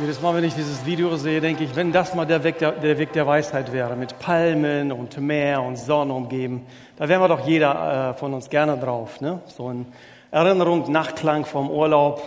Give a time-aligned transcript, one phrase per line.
[0.00, 2.70] Jedes Mal, wenn ich dieses Video sehe, denke ich, wenn das mal der Weg der,
[2.70, 7.26] der, Weg der Weisheit wäre, mit Palmen und Meer und Sonne umgeben, da wären wir
[7.26, 9.20] doch jeder äh, von uns gerne drauf.
[9.20, 9.40] Ne?
[9.46, 9.86] So eine
[10.30, 12.22] Erinnerung, Nachklang vom Urlaub.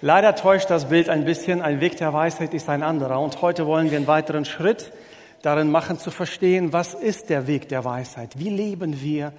[0.00, 1.60] Leider täuscht das Bild ein bisschen.
[1.60, 3.20] Ein Weg der Weisheit ist ein anderer.
[3.20, 4.90] Und heute wollen wir einen weiteren Schritt
[5.42, 8.38] darin machen, zu verstehen, was ist der Weg der Weisheit?
[8.38, 9.34] Wie leben wir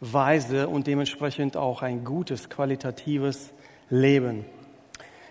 [0.00, 3.52] weise und dementsprechend auch ein gutes, qualitatives
[3.88, 4.44] Leben?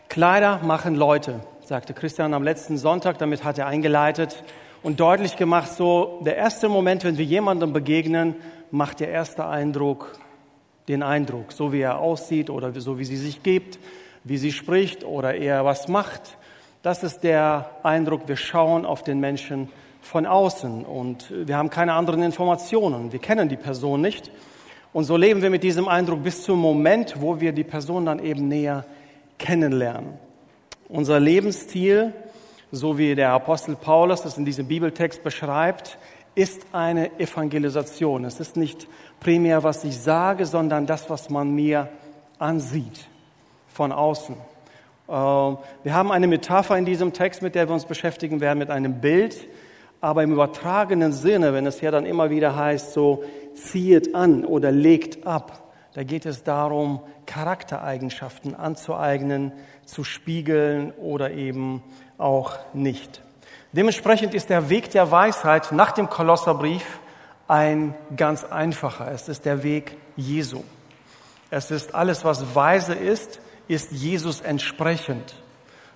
[0.07, 4.43] Kleider machen Leute sagte Christian am letzten Sonntag, damit hat er eingeleitet
[4.81, 8.33] und deutlich gemacht, so der erste Moment, wenn wir jemandem begegnen,
[8.71, 10.17] macht der erste Eindruck
[10.87, 13.77] den Eindruck, so wie er aussieht oder so wie sie sich gibt,
[14.23, 16.37] wie sie spricht oder er was macht.
[16.81, 19.69] Das ist der Eindruck, wir schauen auf den Menschen
[20.01, 24.31] von außen und wir haben keine anderen Informationen, wir kennen die Person nicht.
[24.91, 28.17] Und so leben wir mit diesem Eindruck bis zum Moment, wo wir die Person dann
[28.17, 28.85] eben näher
[29.37, 30.28] kennenlernen.
[30.89, 32.13] Unser Lebensstil,
[32.71, 35.99] so wie der Apostel Paulus das in diesem Bibeltext beschreibt,
[36.33, 38.25] ist eine Evangelisation.
[38.25, 38.87] Es ist nicht
[39.19, 41.89] primär, was ich sage, sondern das, was man mir
[42.39, 43.07] ansieht
[43.71, 44.33] von außen.
[44.33, 48.71] Äh, wir haben eine Metapher in diesem Text, mit der wir uns beschäftigen werden, mit
[48.71, 49.47] einem Bild,
[50.01, 54.71] aber im übertragenen Sinne, wenn es ja dann immer wieder heißt, so zieht an oder
[54.71, 59.51] legt ab, da geht es darum, Charaktereigenschaften anzueignen,
[59.85, 61.83] zu spiegeln oder eben
[62.17, 63.21] auch nicht.
[63.71, 66.99] Dementsprechend ist der Weg der Weisheit nach dem Kolosserbrief
[67.47, 69.11] ein ganz einfacher.
[69.11, 70.63] Es ist der Weg Jesu.
[71.49, 75.35] Es ist alles, was weise ist, ist Jesus entsprechend.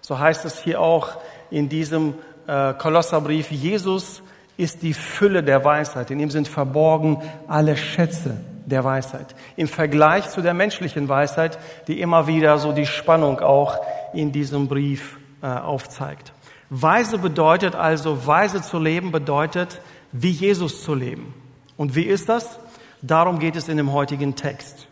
[0.02, 1.18] So heißt es hier auch
[1.52, 2.16] in diesem
[2.48, 3.52] äh, Kolosserbrief.
[3.52, 4.24] Jesus
[4.58, 6.10] ist die Fülle der Weisheit.
[6.10, 9.36] In ihm sind verborgen alle Schätze der Weisheit.
[9.56, 13.80] Im Vergleich zu der menschlichen Weisheit, die immer wieder so die Spannung auch
[14.14, 16.34] in diesem Brief äh, aufzeigt.
[16.70, 21.34] Weise bedeutet also, weise zu leben bedeutet, wie Jesus zu leben.
[21.78, 22.60] Und wie ist das?
[23.02, 24.88] Darum geht es in dem heutigen Text.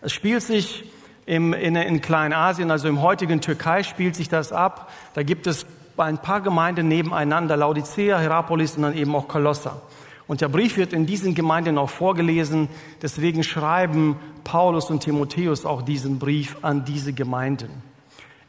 [0.00, 0.84] Es spielt sich
[1.26, 4.90] im, in, in Kleinasien, also im heutigen Türkei, spielt sich das ab.
[5.14, 9.82] Da gibt es ein paar Gemeinden nebeneinander, Laodicea, Hierapolis und dann eben auch Kolosser.
[10.26, 12.68] Und der Brief wird in diesen Gemeinden auch vorgelesen.
[13.00, 17.70] Deswegen schreiben Paulus und Timotheus auch diesen Brief an diese Gemeinden.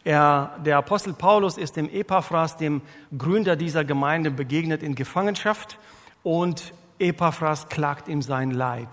[0.04, 2.82] Er, der Apostel Paulus ist dem Epaphras, dem
[3.18, 5.80] Gründer dieser Gemeinde, begegnet in Gefangenschaft
[6.24, 8.90] und Epaphras klagt ihm sein Leid,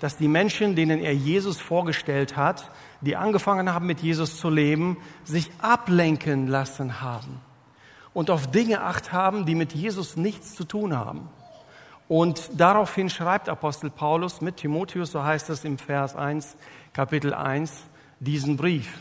[0.00, 2.70] dass die Menschen, denen er Jesus vorgestellt hat,
[3.02, 7.40] die angefangen haben, mit Jesus zu leben, sich ablenken lassen haben
[8.14, 11.28] und auf Dinge acht haben, die mit Jesus nichts zu tun haben.
[12.08, 16.56] Und daraufhin schreibt Apostel Paulus mit Timotheus, so heißt es im Vers 1,
[16.92, 17.84] Kapitel 1,
[18.20, 19.00] diesen Brief,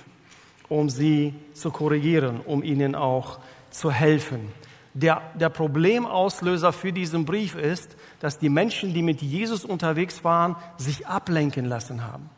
[0.70, 3.40] um sie zu korrigieren, um ihnen auch
[3.70, 4.52] zu helfen.
[4.94, 10.56] Der, der Problemauslöser für diesen Brief ist, dass die Menschen, die mit Jesus unterwegs waren,
[10.78, 12.30] sich ablenken lassen haben.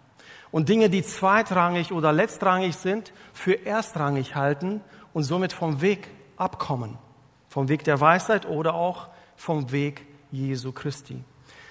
[0.52, 4.82] Und Dinge, die zweitrangig oder letztrangig sind, für erstrangig halten
[5.14, 6.98] und somit vom Weg abkommen.
[7.48, 11.24] Vom Weg der Weisheit oder auch vom Weg Jesu Christi.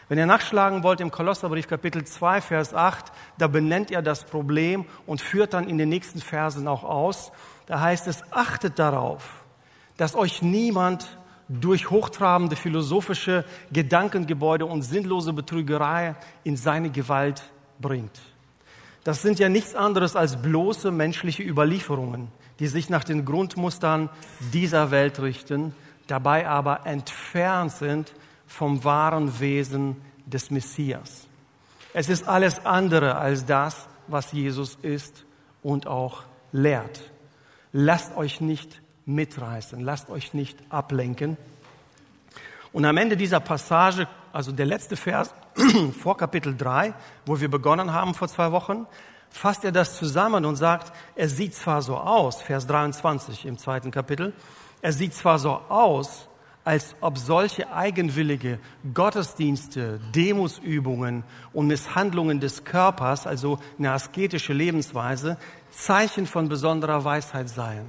[0.08, 3.06] Wenn ihr nachschlagen wollt im Kolosserbrief Kapitel 2, Vers 8,
[3.38, 7.32] da benennt er das Problem und führt dann in den nächsten Versen auch aus.
[7.66, 9.44] Da heißt es, achtet darauf,
[9.96, 11.18] dass euch niemand
[11.48, 17.42] durch hochtrabende philosophische Gedankengebäude und sinnlose Betrügerei in seine Gewalt
[17.80, 18.20] bringt.
[19.02, 22.28] Das sind ja nichts anderes als bloße menschliche Überlieferungen,
[22.58, 24.08] die sich nach den Grundmustern
[24.52, 25.74] dieser Welt richten,
[26.06, 28.12] dabei aber entfernt sind
[28.46, 31.26] vom wahren Wesen des Messias.
[31.92, 35.24] Es ist alles andere als das, was Jesus ist
[35.62, 37.00] und auch lehrt.
[37.72, 41.36] Lasst euch nicht mitreißen, lasst euch nicht ablenken.
[42.72, 45.32] Und am Ende dieser Passage, also der letzte Vers
[46.02, 46.92] vor Kapitel 3,
[47.24, 48.86] wo wir begonnen haben vor zwei Wochen,
[49.30, 53.90] fasst er das zusammen und sagt, es sieht zwar so aus, Vers 23 im zweiten
[53.90, 54.32] Kapitel,
[54.82, 56.28] es sieht zwar so aus,
[56.66, 58.58] als ob solche eigenwillige
[58.92, 61.22] Gottesdienste, Demusübungen
[61.52, 65.38] und Misshandlungen des Körpers, also eine asketische Lebensweise,
[65.70, 67.86] Zeichen von besonderer Weisheit seien.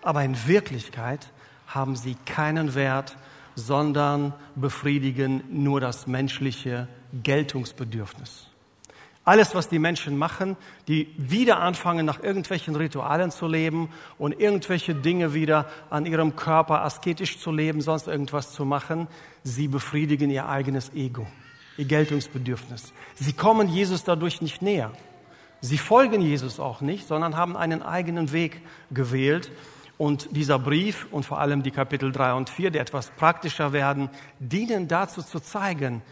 [0.00, 1.32] Aber in Wirklichkeit
[1.66, 3.16] haben sie keinen Wert,
[3.56, 6.86] sondern befriedigen nur das menschliche
[7.24, 8.46] Geltungsbedürfnis.
[9.28, 10.56] Alles, was die Menschen machen,
[10.88, 16.82] die wieder anfangen, nach irgendwelchen Ritualen zu leben und irgendwelche Dinge wieder an ihrem Körper
[16.82, 19.06] asketisch zu leben, sonst irgendwas zu machen,
[19.42, 21.26] sie befriedigen ihr eigenes Ego,
[21.76, 22.94] ihr Geltungsbedürfnis.
[23.16, 24.92] Sie kommen Jesus dadurch nicht näher.
[25.60, 29.50] Sie folgen Jesus auch nicht, sondern haben einen eigenen Weg gewählt
[29.98, 34.08] Und dieser Brief und vor allem die Kapitel 3 und 4, die etwas praktischer werden,
[34.38, 36.02] dienen dazu zu zeigen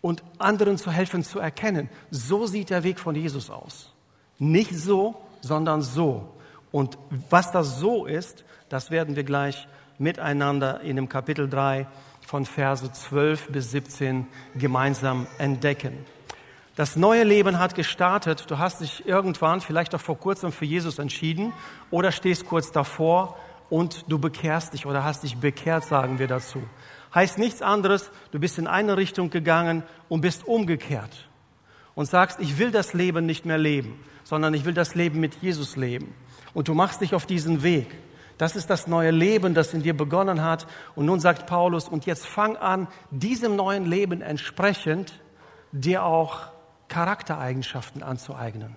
[0.00, 3.92] und anderen zu helfen zu erkennen, so sieht der Weg von Jesus aus.
[4.38, 6.28] Nicht so, sondern so.
[6.72, 6.98] Und
[7.28, 9.66] was das so ist, das werden wir gleich
[9.98, 11.86] miteinander in dem Kapitel 3
[12.26, 15.98] von Verse 12 bis 17 gemeinsam entdecken.
[16.76, 18.44] Das neue Leben hat gestartet.
[18.48, 21.52] Du hast dich irgendwann, vielleicht auch vor kurzem, für Jesus entschieden
[21.90, 23.36] oder stehst kurz davor
[23.68, 26.62] und du bekehrst dich oder hast dich bekehrt, sagen wir dazu.
[27.14, 31.28] Heißt nichts anderes, du bist in eine Richtung gegangen und bist umgekehrt
[31.94, 35.34] und sagst, ich will das Leben nicht mehr leben, sondern ich will das Leben mit
[35.42, 36.14] Jesus leben.
[36.54, 37.88] Und du machst dich auf diesen Weg.
[38.38, 40.66] Das ist das neue Leben, das in dir begonnen hat.
[40.94, 45.12] Und nun sagt Paulus, und jetzt fang an, diesem neuen Leben entsprechend
[45.72, 46.48] dir auch
[46.88, 48.76] Charaktereigenschaften anzueignen.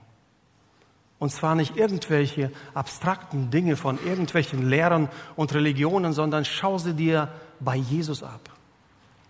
[1.24, 7.30] Und zwar nicht irgendwelche abstrakten Dinge von irgendwelchen Lehren und Religionen, sondern schau sie dir
[7.62, 8.50] bei Jesus ab.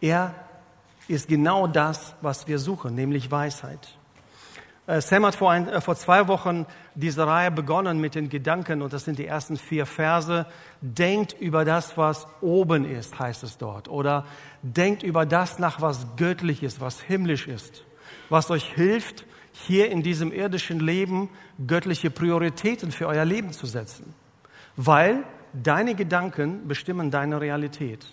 [0.01, 0.33] Er
[1.07, 3.95] ist genau das, was wir suchen, nämlich Weisheit.
[4.87, 8.81] Äh, Sam hat vor, ein, äh, vor zwei Wochen diese Reihe begonnen mit den Gedanken,
[8.81, 10.47] und das sind die ersten vier Verse.
[10.81, 13.87] Denkt über das, was oben ist, heißt es dort.
[13.87, 14.25] Oder
[14.63, 17.83] denkt über das nach, was göttlich ist, was himmlisch ist.
[18.29, 21.29] Was euch hilft, hier in diesem irdischen Leben
[21.65, 24.13] göttliche Prioritäten für euer Leben zu setzen.
[24.75, 25.23] Weil
[25.53, 28.05] deine Gedanken bestimmen deine Realität.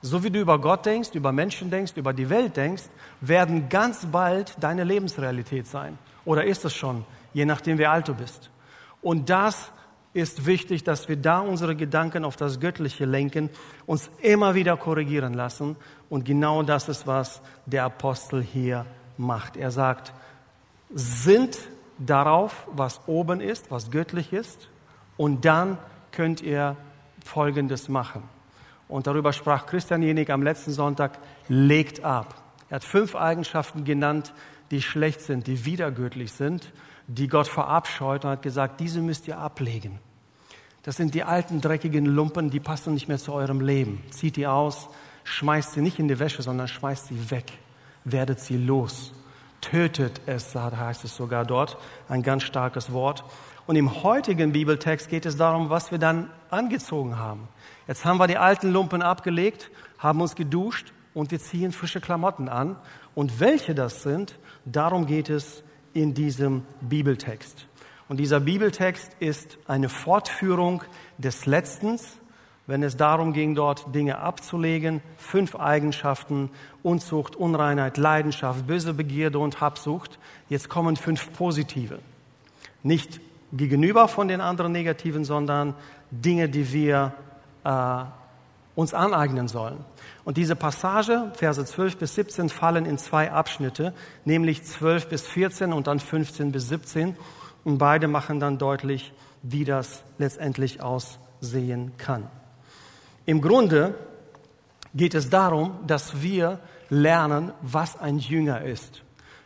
[0.00, 2.84] So wie du über Gott denkst, über Menschen denkst, über die Welt denkst,
[3.20, 5.98] werden ganz bald deine Lebensrealität sein.
[6.24, 8.50] Oder ist es schon, je nachdem, wie alt du bist.
[9.02, 9.72] Und das
[10.12, 13.50] ist wichtig, dass wir da unsere Gedanken auf das Göttliche lenken,
[13.86, 15.76] uns immer wieder korrigieren lassen.
[16.08, 18.86] Und genau das ist, was der Apostel hier
[19.16, 19.56] macht.
[19.56, 20.12] Er sagt,
[20.94, 21.58] sind
[21.98, 24.68] darauf, was oben ist, was göttlich ist,
[25.16, 25.78] und dann
[26.12, 26.76] könnt ihr
[27.24, 28.22] Folgendes machen.
[28.88, 31.18] Und darüber sprach Christian Jenig am letzten Sonntag,
[31.48, 32.42] legt ab.
[32.70, 34.32] Er hat fünf Eigenschaften genannt,
[34.70, 36.72] die schlecht sind, die widergöttlich sind,
[37.06, 39.98] die Gott verabscheut und hat gesagt, diese müsst ihr ablegen.
[40.82, 44.02] Das sind die alten, dreckigen Lumpen, die passen nicht mehr zu eurem Leben.
[44.10, 44.88] Zieht die aus,
[45.24, 47.52] schmeißt sie nicht in die Wäsche, sondern schmeißt sie weg.
[48.04, 49.12] Werdet sie los.
[49.60, 51.76] Tötet es, heißt es sogar dort.
[52.08, 53.24] Ein ganz starkes Wort.
[53.66, 57.48] Und im heutigen Bibeltext geht es darum, was wir dann angezogen haben.
[57.86, 62.48] Jetzt haben wir die alten Lumpen abgelegt, haben uns geduscht und wir ziehen frische Klamotten
[62.48, 62.76] an.
[63.14, 67.66] Und welche das sind, darum geht es in diesem Bibeltext.
[68.08, 70.82] Und dieser Bibeltext ist eine Fortführung
[71.18, 72.18] des Letztens,
[72.68, 75.00] wenn es darum ging, dort Dinge abzulegen.
[75.16, 76.50] Fünf Eigenschaften,
[76.82, 80.18] Unzucht, Unreinheit, Leidenschaft, böse Begierde und Habsucht.
[80.50, 81.98] Jetzt kommen fünf positive.
[82.82, 83.20] Nicht
[83.54, 85.74] gegenüber von den anderen negativen, sondern
[86.10, 87.14] Dinge, die wir
[87.64, 88.04] äh,
[88.74, 89.78] uns aneignen sollen.
[90.24, 93.94] Und diese Passage, Verse 12 bis 17, fallen in zwei Abschnitte,
[94.26, 97.16] nämlich 12 bis 14 und dann 15 bis 17.
[97.64, 102.28] Und beide machen dann deutlich, wie das letztendlich aussehen kann.
[103.28, 103.94] Im Grunde
[104.94, 109.02] geht es darum, dass wir lernen, was ein Jünger ist.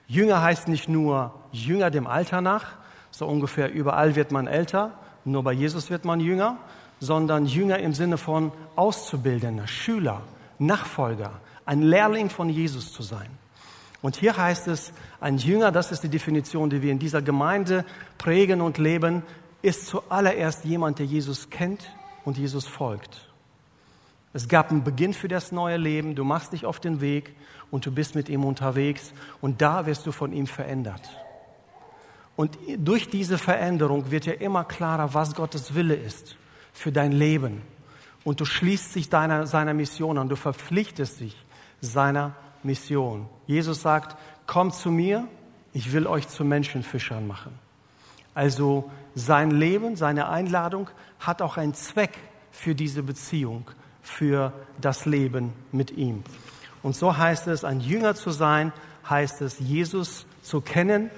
[0.06, 2.76] Jünger heißt nicht nur Jünger dem Alter nach,
[3.10, 4.92] so ungefähr überall wird man älter,
[5.24, 6.58] nur bei Jesus wird man jünger,
[7.00, 10.20] sondern Jünger im Sinne von Auszubildender, Schüler,
[10.60, 11.32] Nachfolger,
[11.66, 13.30] ein Lehrling von Jesus zu sein.
[14.00, 17.84] Und hier heißt es, ein Jünger, das ist die Definition, die wir in dieser Gemeinde
[18.16, 19.24] prägen und leben,
[19.60, 21.90] ist zuallererst jemand, der Jesus kennt
[22.24, 23.31] und Jesus folgt.
[24.32, 27.34] Es gab einen Beginn für das neue Leben, du machst dich auf den Weg
[27.70, 31.02] und du bist mit ihm unterwegs und da wirst du von ihm verändert.
[32.34, 36.36] Und durch diese Veränderung wird ja immer klarer, was Gottes Wille ist
[36.72, 37.62] für dein Leben.
[38.24, 41.36] Und du schließt dich deiner, seiner Mission an, du verpflichtest dich
[41.80, 43.28] seiner Mission.
[43.46, 45.26] Jesus sagt, kommt zu mir,
[45.72, 47.58] ich will euch zu Menschenfischern machen.
[48.34, 52.16] Also sein Leben, seine Einladung hat auch einen Zweck
[52.50, 53.70] für diese Beziehung,
[54.02, 56.24] für das Leben mit ihm.
[56.82, 58.72] Und so heißt es, ein Jünger zu sein,
[59.08, 61.10] heißt es, Jesus zu kennen,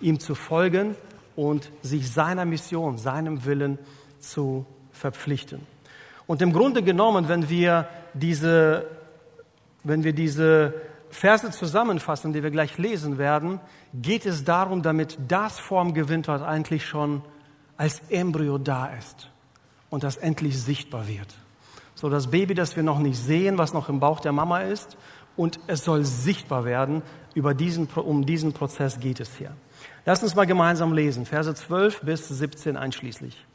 [0.00, 0.94] ihm zu folgen
[1.34, 3.78] und sich seiner Mission, seinem Willen
[4.20, 5.60] zu verpflichten.
[6.26, 8.86] Und im Grunde genommen, wenn wir diese,
[9.84, 10.74] wenn wir diese
[11.10, 13.60] Verse zusammenfassen, die wir gleich lesen werden,
[13.94, 17.22] geht es darum, damit das Form gewinnt, was eigentlich schon
[17.76, 19.30] als Embryo da ist
[19.88, 21.28] und das endlich sichtbar wird.
[21.96, 24.98] So das Baby, das wir noch nicht sehen, was noch im Bauch der Mama ist,
[25.34, 27.02] und es soll sichtbar werden.
[27.34, 29.52] Über diesen, um diesen Prozess geht es hier.
[30.04, 33.46] Lass uns mal gemeinsam lesen, Verse 12 bis 17 einschließlich.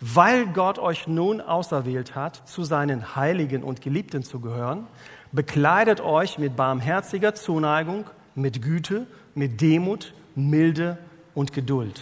[0.00, 4.86] Weil Gott euch nun auserwählt hat, zu seinen Heiligen und Geliebten zu gehören,
[5.32, 8.04] bekleidet euch mit barmherziger Zuneigung,
[8.36, 10.98] mit Güte, mit Demut, Milde
[11.34, 12.00] und Geduld.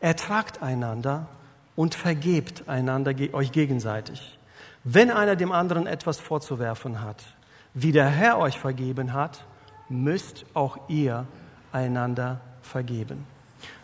[0.00, 1.28] Ertragt einander
[1.76, 4.38] und vergebt einander euch gegenseitig.
[4.84, 7.24] Wenn einer dem anderen etwas vorzuwerfen hat,
[7.72, 9.44] wie der Herr euch vergeben hat,
[9.88, 11.26] müsst auch ihr
[11.72, 13.26] einander vergeben.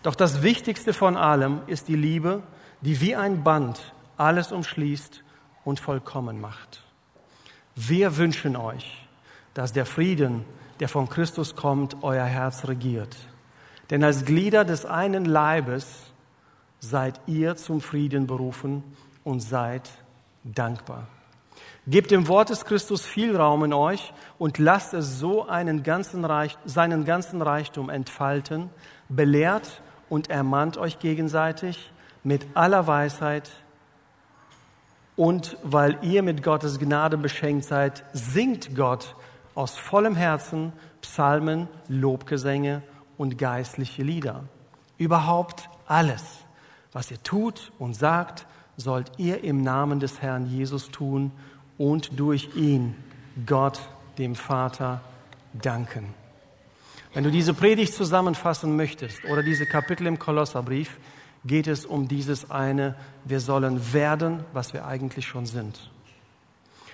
[0.02, 2.42] Doch das Wichtigste von allem ist die Liebe,
[2.82, 5.24] die wie ein Band alles umschließt
[5.64, 6.82] und vollkommen macht.
[7.74, 9.08] Wir wünschen euch,
[9.54, 10.44] dass der Frieden,
[10.80, 13.16] der von Christus kommt, euer Herz regiert.
[13.88, 16.12] Denn als Glieder des einen Leibes
[16.78, 18.84] seid ihr zum Frieden berufen
[19.24, 19.90] und seid
[20.44, 21.06] dankbar.
[21.86, 26.24] Gebt dem Wort des Christus viel Raum in euch und lasst es so einen ganzen
[26.24, 28.70] Reich, seinen ganzen Reichtum entfalten,
[29.08, 31.92] belehrt und ermahnt euch gegenseitig
[32.22, 33.50] mit aller Weisheit
[35.20, 39.14] und weil ihr mit Gottes Gnade beschenkt seid, singt Gott
[39.54, 42.82] aus vollem Herzen Psalmen, Lobgesänge
[43.18, 44.44] und geistliche Lieder.
[44.96, 46.22] Überhaupt alles,
[46.92, 48.46] was ihr tut und sagt,
[48.76, 51.32] sollt ihr im Namen des Herrn Jesus tun
[51.78, 52.94] und durch ihn
[53.46, 53.80] Gott,
[54.18, 55.00] dem Vater,
[55.54, 56.14] danken.
[57.12, 60.98] Wenn du diese Predigt zusammenfassen möchtest oder diese Kapitel im Kolosserbrief,
[61.44, 65.90] geht es um dieses eine, wir sollen werden, was wir eigentlich schon sind.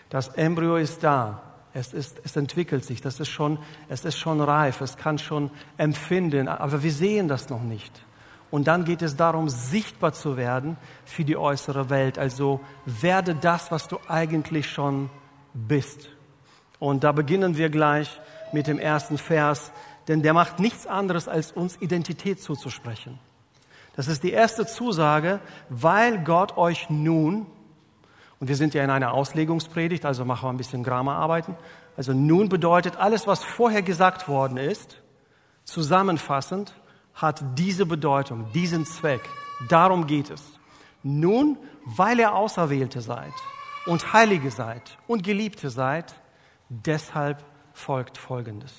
[0.09, 1.42] Das Embryo ist da,
[1.75, 5.50] es, ist, es entwickelt sich, das ist schon, es ist schon reif, es kann schon
[5.76, 8.05] empfinden, aber wir sehen das noch nicht.
[8.50, 12.18] Und dann geht es darum, sichtbar zu werden für die äußere Welt.
[12.18, 15.10] Also werde das, was du eigentlich schon
[15.52, 16.08] bist.
[16.78, 18.20] Und da beginnen wir gleich
[18.52, 19.72] mit dem ersten Vers,
[20.08, 23.18] denn der macht nichts anderes, als uns Identität zuzusprechen.
[23.96, 27.46] Das ist die erste Zusage, weil Gott euch nun,
[28.38, 31.56] und wir sind ja in einer Auslegungspredigt, also machen wir ein bisschen Grammararbeiten,
[31.96, 35.00] also nun bedeutet alles, was vorher gesagt worden ist,
[35.64, 36.74] zusammenfassend,
[37.16, 39.23] hat diese Bedeutung, diesen Zweck.
[39.68, 40.42] Darum geht es.
[41.02, 43.32] Nun, weil ihr Auserwählte seid
[43.87, 46.14] und Heilige seid und Geliebte seid,
[46.68, 47.42] deshalb
[47.73, 48.73] folgt Folgendes.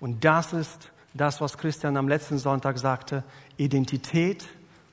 [0.00, 3.24] Und das ist das, was Christian am letzten Sonntag sagte,
[3.56, 4.46] Identität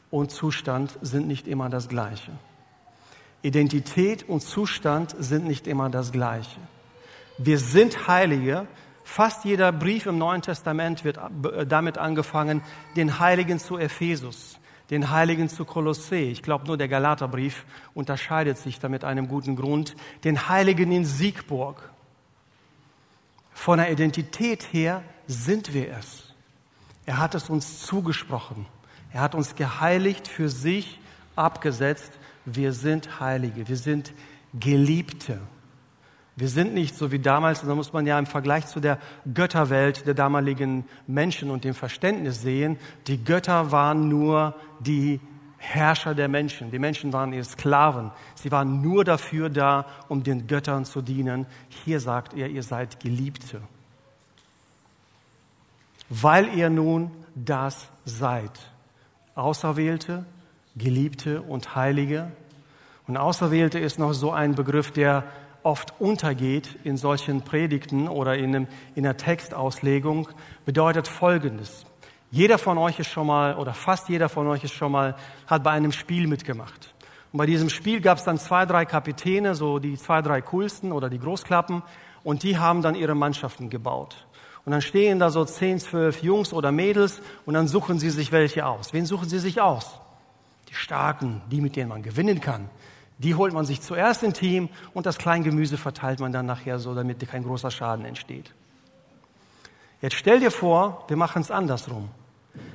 [0.10, 2.32] und Zustand sind nicht immer das Gleiche.
[3.42, 6.60] Identität und Zustand sind nicht immer das Gleiche.
[7.38, 8.66] Wir sind Heilige.
[9.08, 11.20] Fast jeder Brief im Neuen Testament wird
[11.68, 12.62] damit angefangen,
[12.96, 14.60] den Heiligen zu Ephesus,
[14.90, 16.32] den Heiligen zu Kolossee.
[16.32, 19.96] Ich glaube, nur der Galaterbrief unterscheidet sich damit einem guten Grund.
[20.24, 21.92] Den Heiligen in Siegburg.
[23.54, 26.34] Von der Identität her sind wir es.
[27.06, 28.66] Er hat es uns zugesprochen.
[29.14, 31.00] Er hat uns geheiligt für sich
[31.36, 32.12] abgesetzt.
[32.44, 33.68] Wir sind Heilige.
[33.68, 34.14] Wir sind
[34.60, 35.40] Geliebte.
[36.36, 39.00] Wir sind nicht so wie damals, da muss man ja im Vergleich zu der
[39.34, 42.78] Götterwelt der damaligen Menschen und dem Verständnis sehen,
[43.08, 45.22] die Götter waren nur die
[45.58, 46.72] Herrscher der Menschen.
[46.72, 48.12] Die Menschen waren ihre Sklaven.
[48.36, 51.48] Sie waren nur dafür da, um den Göttern zu dienen.
[51.70, 53.62] Hier sagt er, ihr seid Geliebte
[56.10, 58.52] weil ihr nun das seid.
[59.36, 60.26] Auserwählte,
[60.76, 62.32] Geliebte und Heilige.
[63.08, 65.24] Und Auserwählte ist noch so ein Begriff, der
[65.66, 70.30] oft untergeht in solchen Predigten oder in, einem, in der Textauslegung,
[70.64, 71.86] bedeutet Folgendes.
[72.30, 75.16] Jeder von euch ist schon mal, oder fast jeder von euch ist schon mal,
[75.48, 76.94] hat bei einem Spiel mitgemacht.
[77.32, 80.92] Und bei diesem Spiel gab es dann zwei, drei Kapitäne, so die zwei, drei coolsten
[80.92, 81.82] oder die Großklappen,
[82.24, 84.28] und die haben dann ihre Mannschaften gebaut.
[84.66, 88.32] Und dann stehen da so zehn, zwölf Jungs oder Mädels und dann suchen sie sich
[88.32, 88.94] welche aus.
[88.94, 90.00] Wen suchen sie sich aus?
[90.70, 92.70] Die Starken, die, mit denen man gewinnen kann.
[93.18, 96.94] Die holt man sich zuerst im Team und das Kleingemüse verteilt man dann nachher so,
[96.94, 98.54] damit kein großer Schaden entsteht.
[100.02, 102.10] Jetzt stell dir vor, wir machen es andersrum.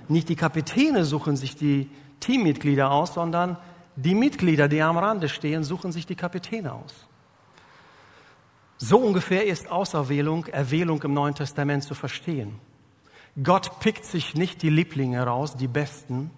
[0.09, 3.57] Nicht die Kapitäne suchen sich die Teammitglieder aus, sondern
[3.97, 7.07] die Mitglieder, die am Rande stehen, suchen sich die Kapitäne aus.
[8.79, 12.59] So ungefähr ist Auserwählung, Erwählung im Neuen Testament zu verstehen.
[13.43, 16.31] Gott pickt sich nicht die Lieblinge raus, die Besten,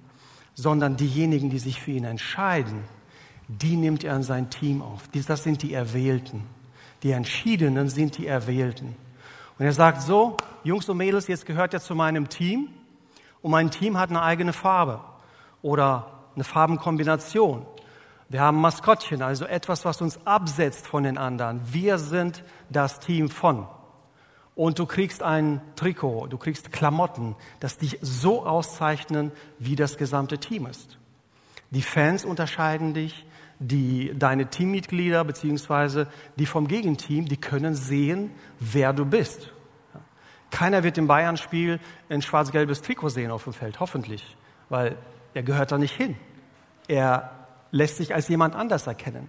[0.55, 2.85] sondern diejenigen, die sich für ihn entscheiden,
[3.61, 5.03] die nimmt er in sein Team auf.
[5.13, 6.45] Das sind die Erwählten.
[7.03, 8.97] Die Entschiedenen sind die Erwählten.
[9.59, 12.69] Und er sagt so, Jungs und Mädels, jetzt gehört ihr zu meinem Team
[13.43, 15.01] und mein Team hat eine eigene Farbe
[15.61, 17.67] oder eine Farbenkombination.
[18.29, 21.61] Wir haben Maskottchen, also etwas, was uns absetzt von den anderen.
[21.71, 23.67] Wir sind das Team von.
[24.55, 30.39] Und du kriegst ein Trikot, du kriegst Klamotten, das dich so auszeichnen, wie das gesamte
[30.39, 30.99] Team ist.
[31.71, 33.27] Die Fans unterscheiden dich,
[33.59, 39.53] die, deine Teammitglieder beziehungsweise die vom Gegenteam, die können sehen, wer du bist.
[40.51, 41.81] Keiner wird im Bayern-Spiel
[42.11, 44.37] ein schwarz-gelbes Trikot sehen auf dem Feld, hoffentlich,
[44.69, 44.97] weil
[45.35, 46.17] er gehört da nicht hin.
[46.89, 47.31] Er
[47.71, 49.29] lässt sich als jemand anders erkennen.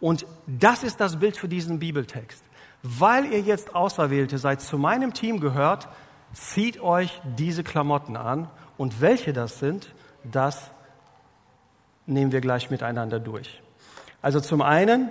[0.00, 2.42] Und das ist das Bild für diesen Bibeltext.
[2.82, 5.88] Weil ihr jetzt Auserwählte seid, zu meinem Team gehört,
[6.32, 8.48] zieht euch diese Klamotten an.
[8.76, 10.70] Und welche das sind, das
[12.06, 13.62] nehmen wir gleich miteinander durch.
[14.20, 15.10] Also zum einen,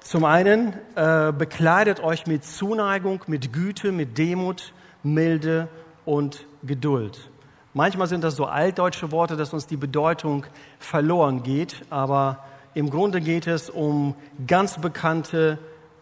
[0.00, 5.68] zum einen äh, bekleidet euch mit Zuneigung, mit Güte, mit Demut, Milde
[6.04, 7.30] und Geduld.
[7.72, 10.44] Manchmal sind das so altdeutsche Worte, dass uns die Bedeutung
[10.78, 14.14] verloren geht, aber im Grunde geht es um
[14.46, 15.58] ganz bekannte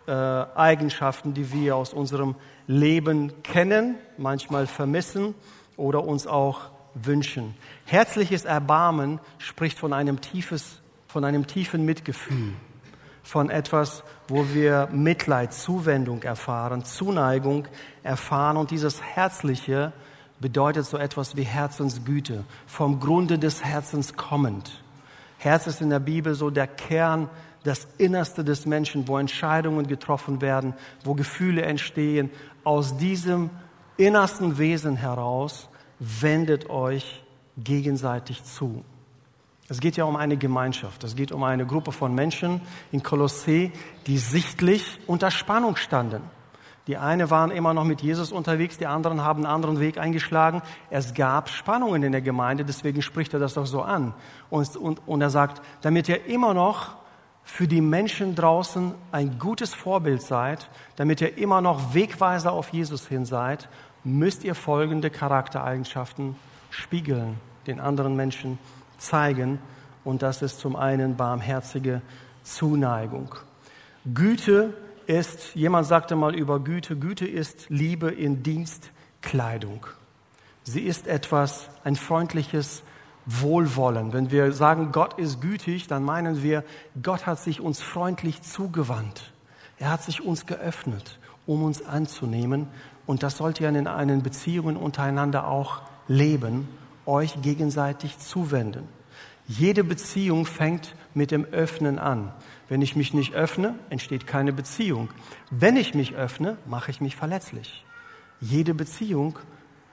[0.07, 2.35] äh, Eigenschaften, die wir aus unserem
[2.67, 5.35] Leben kennen, manchmal vermissen
[5.79, 7.55] oder uns auch wünschen.
[7.87, 12.53] Herzliches Erbarmen spricht von einem, tiefes, von einem tiefen Mitgefühl,
[13.23, 17.67] von etwas, wo wir Mitleid, Zuwendung erfahren, Zuneigung
[18.03, 18.57] erfahren.
[18.57, 19.93] Und dieses Herzliche
[20.41, 24.83] bedeutet so etwas wie Herzensgüte, vom Grunde des Herzens kommend.
[25.39, 27.31] Herz ist in der Bibel so der Kern,
[27.65, 32.31] das Innerste des Menschen, wo Entscheidungen getroffen werden, wo Gefühle entstehen.
[32.65, 33.51] Aus diesem
[33.99, 37.23] innersten Wesen heraus wendet euch
[37.59, 38.85] gegenseitig zu.
[39.69, 41.05] Es geht ja um eine Gemeinschaft.
[41.05, 43.71] Es geht um eine Gruppe von Menschen in Kolossee,
[44.07, 46.23] die sichtlich unter Spannung standen.
[46.87, 50.63] Die eine waren immer noch mit Jesus unterwegs, die anderen haben einen anderen Weg eingeschlagen.
[50.89, 54.15] Es gab Spannungen in der Gemeinde, deswegen spricht er das doch so an.
[54.49, 56.97] Und, und, und er sagt, damit ihr immer noch
[57.45, 63.07] für die Menschen draußen ein gutes Vorbild seid, damit ihr immer noch Wegweiser auf Jesus
[63.07, 63.69] hin seid
[64.17, 66.37] müsst ihr folgende Charaktereigenschaften
[66.71, 67.37] spiegeln,
[67.67, 68.59] den anderen Menschen
[68.99, 69.59] zeigen.
[70.05, 72.03] Und das ist zum einen barmherzige
[72.43, 73.35] Zuneigung.
[74.15, 74.75] Güte
[75.07, 79.87] ist, jemand sagte mal über Güte, Güte ist Liebe in Dienstkleidung.
[80.63, 82.83] Sie ist etwas, ein freundliches
[83.25, 84.13] Wohlwollen.
[84.13, 86.65] Wenn wir sagen, Gott ist gütig, dann meinen wir,
[87.03, 89.33] Gott hat sich uns freundlich zugewandt.
[89.79, 92.69] Er hat sich uns geöffnet, um uns anzunehmen
[93.09, 96.69] und das sollt ihr in einen Beziehungen untereinander auch leben,
[97.07, 98.87] euch gegenseitig zuwenden.
[99.47, 102.31] Jede Beziehung fängt mit dem Öffnen an.
[102.69, 105.09] Wenn ich mich nicht öffne, entsteht keine Beziehung.
[105.51, 107.87] Wenn ich mich öffne, mache ich mich verletzlich.
[108.43, 109.39] Jede Beziehung,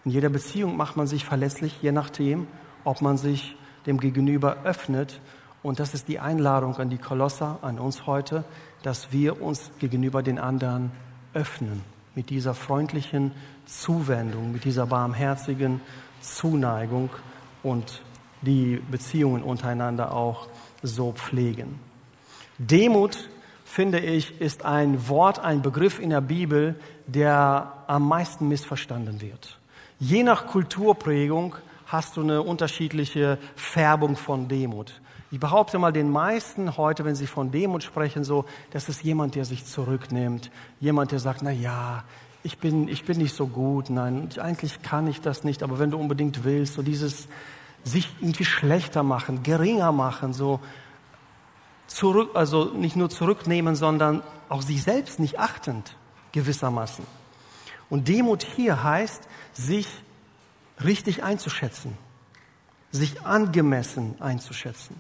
[0.04, 2.48] in jeder Beziehung macht man sich verletzlich, je nachdem,
[2.84, 5.22] ob man sich dem Gegenüber öffnet.
[5.64, 8.44] Und das ist die Einladung an die Kolosser, an uns heute,
[8.84, 10.92] dass wir uns gegenüber den anderen
[11.34, 13.32] öffnen mit dieser freundlichen
[13.66, 15.82] Zuwendung, mit dieser barmherzigen
[16.22, 17.10] Zuneigung
[17.64, 18.02] und
[18.42, 20.48] die Beziehungen untereinander auch
[20.82, 21.80] so pflegen.
[22.58, 23.30] Demut,
[23.66, 26.76] finde ich, ist ein Wort, ein Begriff in der Bibel,
[27.08, 29.60] der am meisten missverstanden wird.
[30.00, 31.56] Je nach Kulturprägung
[31.88, 35.02] hast du eine unterschiedliche Färbung von Demut.
[35.32, 39.36] Ich behaupte mal, den meisten heute, wenn sie von Demut sprechen, so, das ist jemand,
[39.36, 42.04] der sich zurücknimmt, jemand, der sagt, na ja,
[42.44, 45.90] ich bin, ich bin nicht so gut, nein, eigentlich kann ich das nicht, aber wenn
[45.90, 47.28] du unbedingt willst, so dieses
[47.84, 50.60] sich irgendwie schlechter machen, geringer machen, so
[51.88, 55.96] zurück, also nicht nur zurücknehmen, sondern auch sich selbst nicht achtend,
[56.34, 57.06] gewissermaßen.
[57.90, 59.88] Und Demut hier heißt, sich
[60.84, 61.98] richtig einzuschätzen,
[62.92, 64.96] sich angemessen einzuschätzen.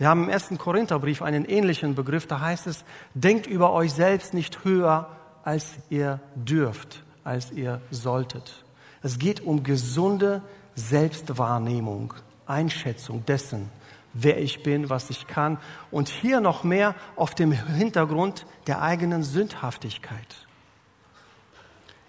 [0.00, 4.32] Wir haben im ersten Korintherbrief einen ähnlichen Begriff, da heißt es, denkt über euch selbst
[4.32, 5.10] nicht höher,
[5.44, 8.64] als ihr dürft, als ihr solltet.
[9.02, 10.40] Es geht um gesunde
[10.74, 12.14] Selbstwahrnehmung,
[12.46, 13.68] Einschätzung dessen,
[14.14, 15.58] wer ich bin, was ich kann
[15.90, 20.46] und hier noch mehr auf dem Hintergrund der eigenen Sündhaftigkeit.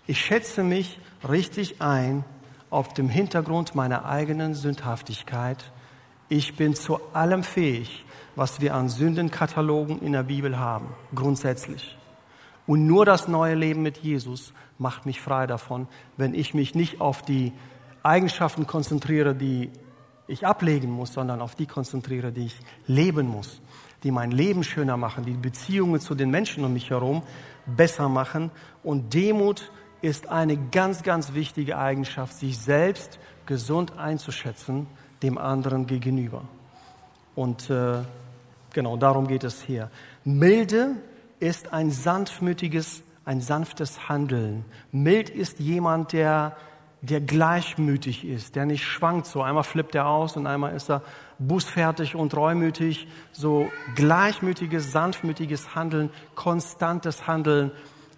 [0.07, 2.23] Ich schätze mich richtig ein
[2.69, 5.73] auf dem Hintergrund meiner eigenen Sündhaftigkeit
[6.31, 8.05] ich bin zu allem fähig,
[8.37, 11.97] was wir an Sündenkatalogen in der Bibel haben, grundsätzlich.
[12.65, 17.01] Und nur das neue Leben mit Jesus macht mich frei davon, wenn ich mich nicht
[17.01, 17.51] auf die
[18.01, 19.71] Eigenschaften konzentriere, die
[20.25, 22.55] ich ablegen muss, sondern auf die konzentriere, die ich
[22.87, 23.61] leben muss,
[24.03, 27.23] die mein Leben schöner machen, die Beziehungen zu den Menschen um mich herum
[27.65, 28.51] besser machen.
[28.83, 29.69] Und Demut
[30.01, 34.87] ist eine ganz, ganz wichtige Eigenschaft, sich selbst gesund einzuschätzen
[35.23, 36.43] dem anderen gegenüber.
[37.35, 37.99] Und äh,
[38.73, 39.89] genau darum geht es hier.
[40.23, 40.95] Milde
[41.39, 44.65] ist ein sanftmütiges, ein sanftes Handeln.
[44.91, 46.55] Mild ist jemand, der
[47.01, 49.41] der gleichmütig ist, der nicht schwankt so.
[49.41, 51.01] Einmal flippt er aus und einmal ist er
[51.39, 53.07] bußfertig und reumütig.
[53.31, 57.71] So gleichmütiges, sanftmütiges Handeln, konstantes Handeln.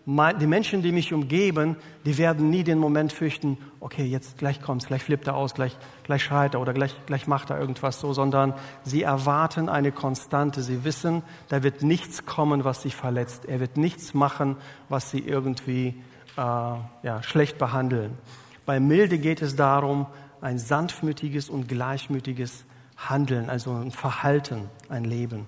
[0.05, 4.87] Die Menschen, die mich umgeben, die werden nie den Moment fürchten, okay, jetzt gleich kommt's,
[4.87, 8.11] gleich flippt er aus, gleich, gleich schreit er oder gleich, gleich macht er irgendwas so,
[8.11, 10.61] sondern sie erwarten eine Konstante.
[10.61, 13.45] Sie wissen, da wird nichts kommen, was sie verletzt.
[13.45, 14.57] Er wird nichts machen,
[14.89, 15.95] was sie irgendwie
[16.35, 18.17] äh, ja, schlecht behandeln.
[18.65, 20.07] Bei Milde geht es darum,
[20.41, 22.65] ein sanftmütiges und gleichmütiges
[22.97, 25.47] Handeln, also ein Verhalten, ein Leben.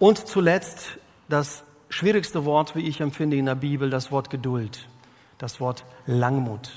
[0.00, 0.98] Und zuletzt
[1.28, 4.88] das schwierigste Wort, wie ich empfinde in der Bibel, das Wort Geduld,
[5.38, 6.70] das Wort Langmut.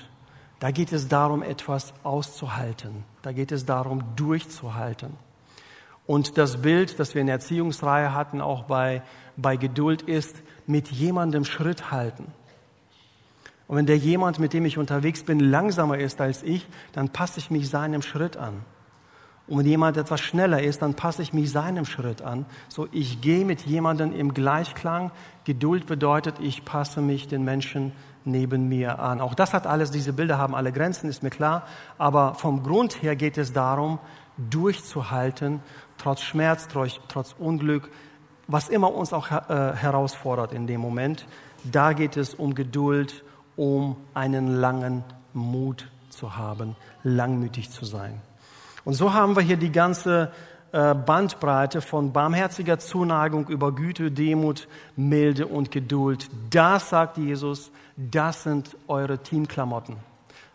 [0.59, 3.03] Da geht es darum, etwas auszuhalten.
[3.23, 5.17] Da geht es darum, durchzuhalten.
[6.05, 9.01] Und das Bild, das wir in der Erziehungsreihe hatten, auch bei,
[9.37, 10.35] bei Geduld, ist
[10.67, 12.31] mit jemandem Schritt halten.
[13.67, 17.39] Und wenn der jemand, mit dem ich unterwegs bin, langsamer ist als ich, dann passe
[17.39, 18.65] ich mich seinem Schritt an.
[19.51, 22.45] Und wenn jemand etwas schneller ist, dann passe ich mich seinem Schritt an.
[22.69, 25.11] So, ich gehe mit jemandem im Gleichklang.
[25.43, 27.91] Geduld bedeutet, ich passe mich den Menschen
[28.23, 29.19] neben mir an.
[29.19, 31.67] Auch das hat alles, diese Bilder haben alle Grenzen, ist mir klar.
[31.97, 33.99] Aber vom Grund her geht es darum,
[34.37, 35.59] durchzuhalten,
[35.97, 37.91] trotz Schmerz, trotz, trotz Unglück,
[38.47, 41.27] was immer uns auch äh, herausfordert in dem Moment.
[41.69, 43.25] Da geht es um Geduld,
[43.57, 48.21] um einen langen Mut zu haben, langmütig zu sein.
[48.83, 50.31] Und so haben wir hier die ganze
[50.71, 56.29] äh, Bandbreite von barmherziger Zuneigung über Güte, Demut, Milde und Geduld.
[56.49, 59.97] Das sagt Jesus, das sind eure Teamklamotten.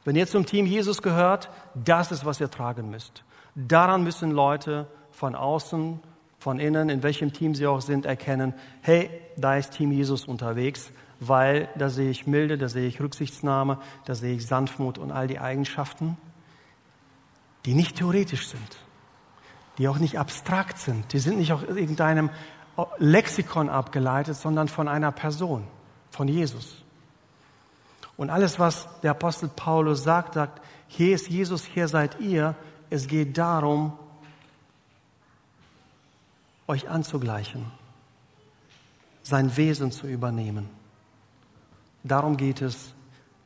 [0.04, 3.24] Wenn ihr zum Team Jesus gehört, das ist, was ihr tragen müsst.
[3.54, 6.00] Daran müssen Leute von außen,
[6.38, 10.92] von innen, in welchem Team sie auch sind, erkennen, hey, da ist Team Jesus unterwegs
[11.20, 15.26] weil da sehe ich Milde, da sehe ich Rücksichtsnahme, da sehe ich Sanftmut und all
[15.26, 16.16] die Eigenschaften,
[17.66, 18.78] die nicht theoretisch sind,
[19.78, 22.30] die auch nicht abstrakt sind, die sind nicht aus irgendeinem
[22.98, 25.66] Lexikon abgeleitet, sondern von einer Person,
[26.10, 26.82] von Jesus.
[28.16, 32.54] Und alles, was der Apostel Paulus sagt, sagt, hier ist Jesus, hier seid ihr.
[32.88, 33.98] Es geht darum,
[36.66, 37.66] euch anzugleichen,
[39.22, 40.68] sein Wesen zu übernehmen.
[42.04, 42.94] Darum geht es,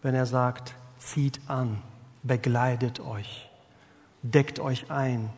[0.02, 1.82] wenn er sagt, zieht an,
[2.22, 3.49] begleitet euch,
[4.22, 5.30] deckt euch ein,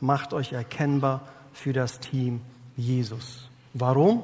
[0.00, 2.40] macht euch erkennbar für das Team
[2.76, 3.48] Jesus.
[3.72, 4.22] Warum?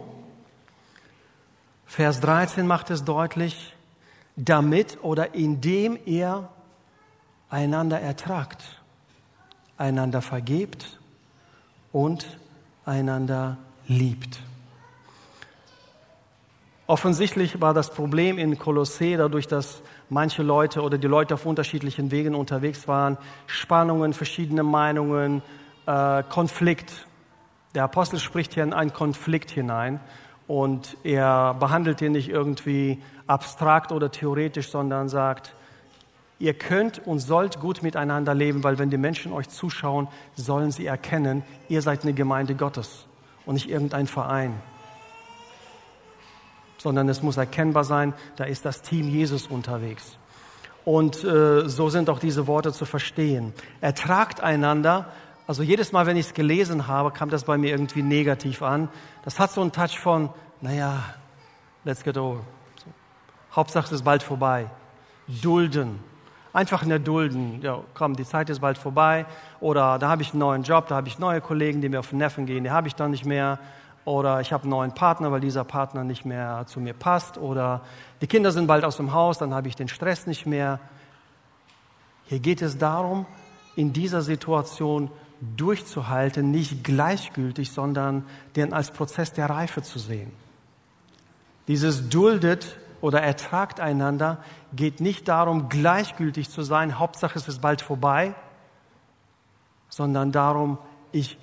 [1.86, 3.74] Vers 13 macht es deutlich,
[4.36, 6.48] damit oder indem ihr
[7.50, 8.80] einander ertragt,
[9.76, 10.98] einander vergebt
[11.92, 12.38] und
[12.86, 14.40] einander liebt.
[16.86, 22.10] Offensichtlich war das Problem in Kolossee dadurch, dass manche Leute oder die Leute auf unterschiedlichen
[22.10, 25.42] Wegen unterwegs waren, Spannungen, verschiedene Meinungen,
[25.86, 27.06] äh, Konflikt.
[27.74, 30.00] Der Apostel spricht hier in einen Konflikt hinein
[30.46, 35.54] und er behandelt ihn nicht irgendwie abstrakt oder theoretisch, sondern sagt,
[36.38, 40.84] ihr könnt und sollt gut miteinander leben, weil wenn die Menschen euch zuschauen, sollen sie
[40.84, 43.06] erkennen, ihr seid eine Gemeinde Gottes
[43.46, 44.60] und nicht irgendein Verein
[46.82, 50.18] sondern es muss erkennbar sein, da ist das Team Jesus unterwegs.
[50.84, 53.54] Und äh, so sind auch diese Worte zu verstehen.
[53.80, 55.06] Ertragt einander.
[55.46, 58.88] Also jedes Mal, wenn ich es gelesen habe, kam das bei mir irgendwie negativ an.
[59.24, 61.04] Das hat so einen Touch von, naja,
[61.84, 62.40] let's get over.
[62.76, 62.90] So.
[63.54, 64.66] Hauptsache es ist bald vorbei.
[65.40, 66.00] Dulden.
[66.52, 67.60] Einfach nur dulden.
[67.62, 69.24] Ja, komm, die Zeit ist bald vorbei.
[69.60, 72.10] Oder da habe ich einen neuen Job, da habe ich neue Kollegen, die mir auf
[72.10, 73.60] den Nerven gehen, die habe ich dann nicht mehr
[74.04, 77.82] oder ich habe einen neuen Partner, weil dieser Partner nicht mehr zu mir passt oder
[78.20, 80.80] die Kinder sind bald aus dem Haus, dann habe ich den Stress nicht mehr.
[82.26, 83.26] Hier geht es darum,
[83.76, 85.10] in dieser Situation
[85.56, 88.24] durchzuhalten, nicht gleichgültig, sondern
[88.56, 90.32] den als Prozess der Reife zu sehen.
[91.68, 94.38] Dieses duldet oder ertragt einander
[94.72, 98.34] geht nicht darum, gleichgültig zu sein, Hauptsache es ist bald vorbei,
[99.88, 100.78] sondern darum,
[101.10, 101.36] ich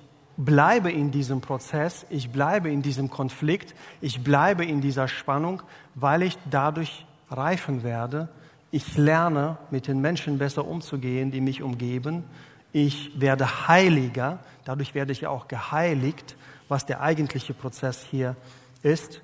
[0.44, 5.62] bleibe in diesem Prozess, ich bleibe in diesem Konflikt, ich bleibe in dieser Spannung,
[5.94, 8.28] weil ich dadurch reifen werde.
[8.70, 12.24] Ich lerne, mit den Menschen besser umzugehen, die mich umgeben.
[12.72, 16.36] Ich werde heiliger, dadurch werde ich auch geheiligt,
[16.68, 18.36] was der eigentliche Prozess hier
[18.82, 19.20] ist.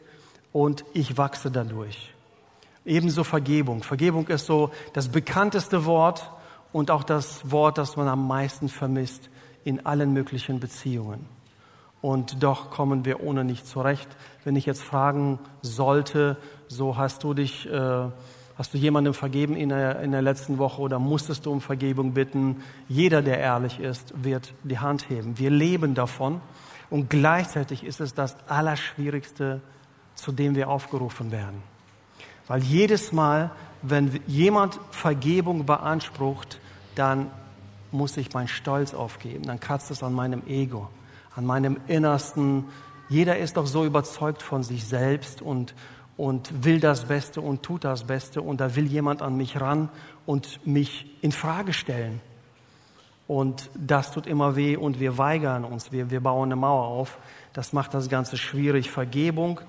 [0.53, 2.13] Und ich wachse dadurch.
[2.85, 3.83] Ebenso Vergebung.
[3.83, 6.31] Vergebung ist so das bekannteste Wort
[6.73, 9.31] und auch das Wort, das man am meisten vermisst
[9.67, 11.27] in allen möglichen Beziehungen.
[12.01, 14.09] Und doch kommen wir ohne nicht zurecht.
[14.45, 16.37] Wenn ich jetzt fragen sollte,
[16.69, 18.09] so hast du dich äh,
[18.59, 22.15] Hast du jemandem vergeben in der, in der letzten Woche oder musstest du um Vergebung
[22.15, 22.63] bitten?
[22.89, 25.39] Jeder, der ehrlich ist, wird die Hand heben.
[25.39, 26.41] Wir leben davon
[26.89, 29.61] und gleichzeitig ist es das Allerschwierigste,
[30.15, 31.63] zu dem wir aufgerufen werden.
[32.47, 33.51] Weil jedes Mal,
[33.83, 36.59] wenn jemand Vergebung beansprucht,
[36.95, 37.31] dann
[37.97, 39.45] muss ich meinen Stolz aufgeben.
[39.45, 40.89] Dann kratzt es an meinem Ego,
[41.35, 42.65] an meinem Innersten.
[43.09, 45.75] Jeder ist doch so überzeugt von sich selbst und,
[46.17, 49.89] und will das Beste und tut das Beste und da will jemand an mich ran
[50.27, 52.21] und mich in Frage stellen.
[53.29, 57.19] Und das tut immer weh und wir weigern uns, wir, wir bauen eine Mauer auf.
[57.53, 58.91] Das macht das Ganze schwierig.
[58.91, 59.61] Vergebung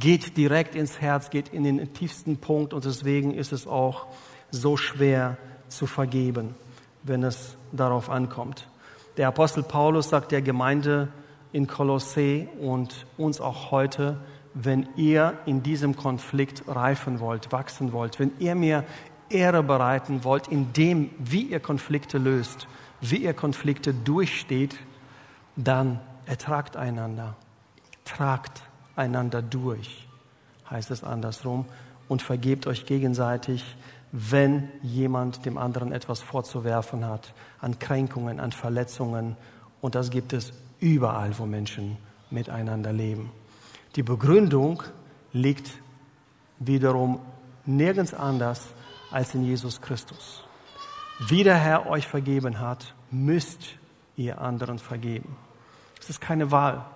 [0.00, 4.06] geht direkt ins Herz, geht in den tiefsten Punkt und deswegen ist es auch
[4.50, 5.36] so schwer
[5.68, 6.54] zu vergeben,
[7.06, 8.68] wenn es darauf ankommt.
[9.16, 11.08] Der Apostel Paulus sagt der Gemeinde
[11.52, 14.18] in Kolossee und uns auch heute,
[14.54, 18.84] wenn ihr in diesem Konflikt reifen wollt, wachsen wollt, wenn ihr mir
[19.28, 22.68] Ehre bereiten wollt, in dem, wie ihr Konflikte löst,
[23.00, 24.76] wie ihr Konflikte durchsteht,
[25.56, 27.36] dann ertragt einander,
[28.04, 28.62] tragt
[28.94, 30.06] einander durch,
[30.70, 31.66] heißt es andersrum,
[32.08, 33.76] und vergebt euch gegenseitig,
[34.18, 39.36] wenn jemand dem anderen etwas vorzuwerfen hat, an Kränkungen, an Verletzungen.
[39.82, 41.98] Und das gibt es überall, wo Menschen
[42.30, 43.30] miteinander leben.
[43.94, 44.82] Die Begründung
[45.34, 45.70] liegt
[46.58, 47.20] wiederum
[47.66, 48.68] nirgends anders
[49.10, 50.42] als in Jesus Christus.
[51.28, 53.76] Wie der Herr euch vergeben hat, müsst
[54.16, 55.36] ihr anderen vergeben.
[56.00, 56.86] Es ist keine Wahl.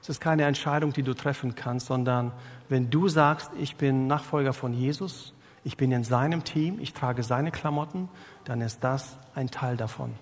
[0.00, 2.30] Es ist keine Entscheidung, die du treffen kannst, sondern
[2.68, 5.34] wenn du sagst, ich bin Nachfolger von Jesus,
[5.68, 8.08] ich bin in seinem Team, ich trage seine Klamotten,
[8.46, 10.14] dann ist das ein Teil davon.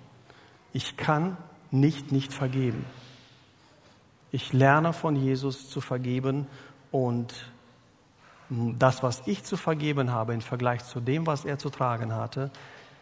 [0.72, 1.37] Ich kann
[1.70, 2.85] nicht nicht vergeben.
[4.32, 6.48] Ich lerne von Jesus zu vergeben
[6.90, 7.32] und
[8.50, 12.50] das, was ich zu vergeben habe im Vergleich zu dem, was er zu tragen hatte,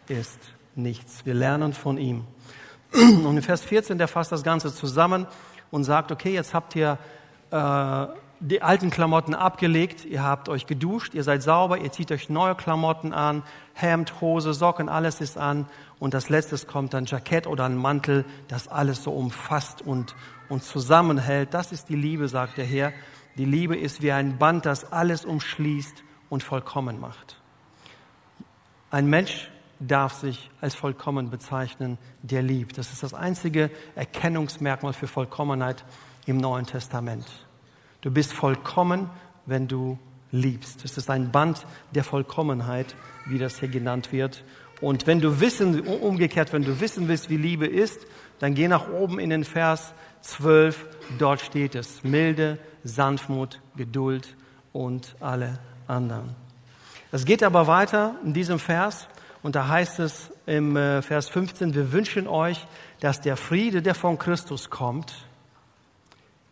[0.07, 0.39] ist
[0.75, 1.25] nichts.
[1.25, 2.25] Wir lernen von ihm.
[2.93, 5.25] Und in Vers 14, der fasst das Ganze zusammen
[5.71, 6.99] und sagt, okay, jetzt habt ihr
[7.49, 8.05] äh,
[8.39, 12.55] die alten Klamotten abgelegt, ihr habt euch geduscht, ihr seid sauber, ihr zieht euch neue
[12.55, 13.43] Klamotten an,
[13.73, 15.67] Hemd, Hose, Socken, alles ist an.
[15.99, 20.15] Und das letztes kommt dann Jackett oder ein Mantel, das alles so umfasst und,
[20.49, 21.53] und zusammenhält.
[21.53, 22.93] Das ist die Liebe, sagt der Herr.
[23.37, 27.41] Die Liebe ist wie ein Band, das alles umschließt und vollkommen macht.
[28.91, 32.77] Ein Mensch darf sich als vollkommen bezeichnen, der liebt.
[32.77, 35.83] Das ist das einzige Erkennungsmerkmal für Vollkommenheit
[36.25, 37.44] im Neuen Testament.
[38.05, 39.09] Du bist vollkommen,
[39.47, 39.97] wenn du
[40.31, 40.85] liebst.
[40.85, 41.65] Es ist ein Band
[41.95, 44.43] der Vollkommenheit, wie das hier genannt wird.
[44.79, 48.05] Und wenn du wissen, umgekehrt, wenn du wissen willst, wie Liebe ist,
[48.37, 50.85] dann geh nach oben in den Vers 12.
[51.17, 52.03] Dort steht es.
[52.03, 54.35] Milde, Sanftmut, Geduld
[54.71, 56.35] und alle anderen.
[57.11, 59.07] Es geht aber weiter in diesem Vers
[59.41, 62.67] und da heißt es im äh, Vers 15, wir wünschen euch,
[62.99, 65.25] dass der Friede, der von Christus kommt,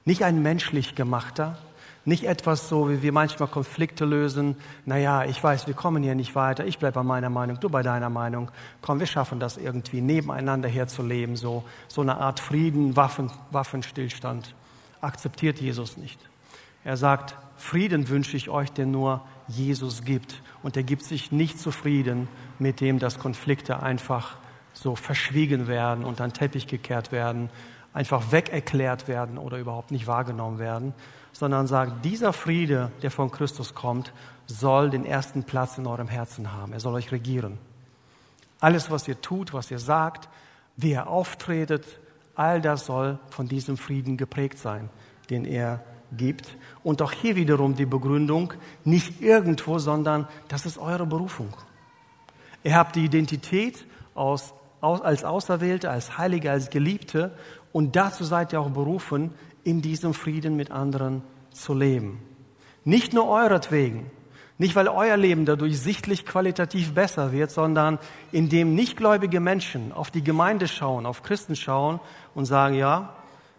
[0.05, 1.57] nicht ein menschlich gemachter,
[2.05, 4.57] nicht etwas so, wie wir manchmal Konflikte lösen.
[4.85, 6.65] Naja, ich weiß, wir kommen hier nicht weiter.
[6.65, 8.51] Ich bleibe bei meiner Meinung, du bei deiner Meinung.
[8.81, 11.37] Komm, wir schaffen das irgendwie, nebeneinander herzuleben.
[11.37, 14.53] So, so eine Art Frieden, Waffen, Waffenstillstand.
[14.99, 16.19] Akzeptiert Jesus nicht.
[16.83, 20.41] Er sagt, Frieden wünsche ich euch, den nur Jesus gibt.
[20.61, 22.27] Und er gibt sich nicht zufrieden
[22.59, 24.35] mit dem, dass Konflikte einfach
[24.73, 27.49] so verschwiegen werden und an Teppich gekehrt werden,
[27.93, 30.93] einfach wegerklärt werden oder überhaupt nicht wahrgenommen werden,
[31.32, 34.13] sondern sagt, dieser Friede, der von Christus kommt,
[34.45, 36.73] soll den ersten Platz in eurem Herzen haben.
[36.73, 37.58] Er soll euch regieren.
[38.60, 40.29] Alles, was ihr tut, was ihr sagt,
[40.75, 41.86] wie ihr auftretet,
[42.36, 44.89] all das soll von diesem Frieden geprägt sein,
[45.29, 45.84] den er
[46.15, 46.58] gibt.
[46.84, 48.53] Und auch hier wiederum die Begründung,
[48.84, 51.56] nicht irgendwo, sondern das ist eure Berufung.
[52.63, 57.32] Ihr habt die Identität aus, als Auserwählte, als Heilige, als Geliebte
[57.73, 59.31] und dazu seid ihr auch berufen,
[59.65, 62.19] in diesem Frieden mit anderen zu leben.
[62.86, 64.09] Nicht nur euretwegen,
[64.57, 67.97] nicht weil euer Leben dadurch sichtlich qualitativ besser wird, sondern
[68.31, 71.99] indem nichtgläubige Menschen auf die Gemeinde schauen, auf Christen schauen
[72.36, 73.15] und sagen, ja,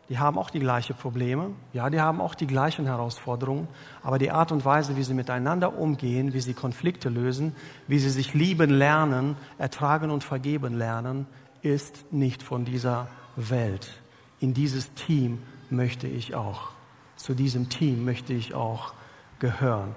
[0.08, 3.66] die haben auch die gleichen Probleme, ja, die haben auch die gleichen Herausforderungen,
[4.02, 7.56] aber die Art und Weise, wie sie miteinander umgehen, wie sie Konflikte lösen,
[7.88, 11.26] wie sie sich lieben lernen, ertragen und vergeben lernen,
[11.62, 14.03] ist nicht von dieser Welt
[14.44, 15.38] in dieses Team
[15.70, 16.68] möchte ich auch,
[17.16, 18.92] zu diesem Team möchte ich auch
[19.38, 19.96] gehören.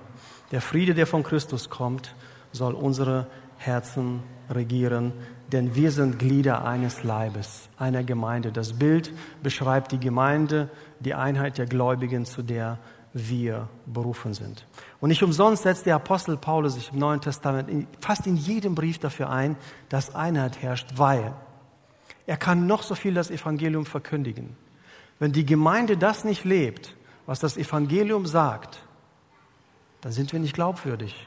[0.52, 2.16] Der Friede, der von Christus kommt,
[2.54, 5.12] soll unsere Herzen regieren,
[5.52, 8.54] denn wir sind Glieder eines Leibes, einer Gemeinde.
[8.54, 9.12] Das Bild
[9.44, 10.70] beschreibt die Gemeinde,
[11.02, 12.80] die Einheit der Gläubigen, zu der
[13.12, 14.66] wir berufen sind.
[15.02, 18.98] Und nicht umsonst setzt der Apostel Paulus sich im Neuen Testament fast in jedem Brief
[18.98, 19.58] dafür ein,
[19.90, 21.34] dass Einheit herrscht, weil
[22.28, 24.56] er kann noch so viel das Evangelium verkündigen.
[25.18, 28.80] Wenn die Gemeinde das nicht lebt, was das Evangelium sagt,
[30.02, 31.26] dann sind wir nicht glaubwürdig.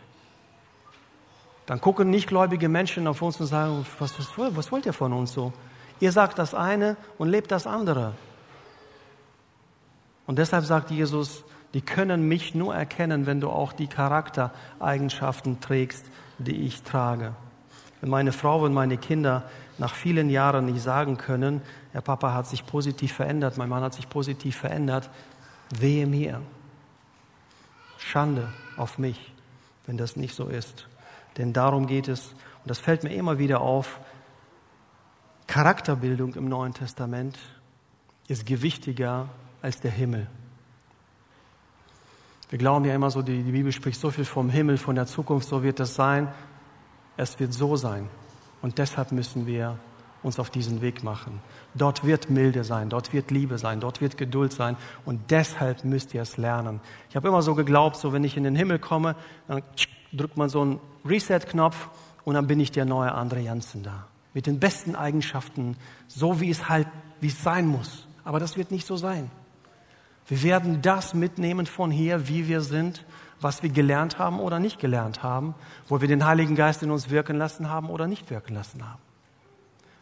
[1.66, 5.32] Dann gucken nichtgläubige Menschen auf uns und sagen, was, was, was wollt ihr von uns
[5.32, 5.52] so?
[6.00, 8.14] Ihr sagt das eine und lebt das andere.
[10.26, 16.04] Und deshalb sagt Jesus, die können mich nur erkennen, wenn du auch die Charaktereigenschaften trägst,
[16.38, 17.34] die ich trage.
[18.00, 19.44] Wenn meine Frau und meine Kinder
[19.80, 21.62] nach vielen Jahren nicht sagen können,
[21.94, 25.08] der Papa hat sich positiv verändert, mein Mann hat sich positiv verändert,
[25.70, 26.42] wehe mir.
[27.96, 29.32] Schande auf mich,
[29.86, 30.86] wenn das nicht so ist.
[31.38, 34.00] Denn darum geht es, und das fällt mir immer wieder auf,
[35.46, 37.38] Charakterbildung im Neuen Testament
[38.28, 39.30] ist gewichtiger
[39.62, 40.26] als der Himmel.
[42.50, 45.06] Wir glauben ja immer so, die, die Bibel spricht so viel vom Himmel, von der
[45.06, 46.28] Zukunft, so wird es sein.
[47.16, 48.08] Es wird so sein.
[48.62, 49.78] Und deshalb müssen wir
[50.22, 51.40] uns auf diesen Weg machen.
[51.74, 56.12] Dort wird Milde sein, dort wird Liebe sein, dort wird Geduld sein und deshalb müsst
[56.14, 56.80] ihr es lernen.
[57.08, 59.16] Ich habe immer so geglaubt, so wenn ich in den Himmel komme,
[59.48, 59.62] dann
[60.12, 61.88] drückt man so einen Reset-Knopf
[62.24, 64.06] und dann bin ich der neue André Janssen da.
[64.34, 66.86] Mit den besten Eigenschaften, so wie es halt,
[67.20, 68.06] wie es sein muss.
[68.22, 69.30] Aber das wird nicht so sein.
[70.26, 73.04] Wir werden das mitnehmen von hier, wie wir sind,
[73.40, 75.54] was wir gelernt haben oder nicht gelernt haben,
[75.88, 79.00] wo wir den Heiligen Geist in uns wirken lassen haben oder nicht wirken lassen haben.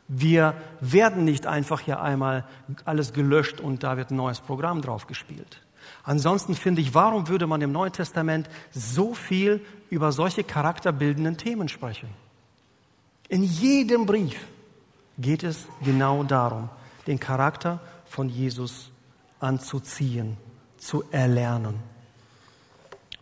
[0.09, 2.45] Wir werden nicht einfach hier einmal
[2.85, 5.63] alles gelöscht und da wird ein neues Programm drauf gespielt.
[6.03, 11.69] Ansonsten finde ich, warum würde man im Neuen Testament so viel über solche charakterbildenden Themen
[11.69, 12.09] sprechen?
[13.29, 14.47] In jedem Brief
[15.19, 16.71] geht es genau darum,
[17.07, 18.91] den Charakter von Jesus
[19.41, 20.39] anzuziehen,
[20.79, 21.75] zu erlernen.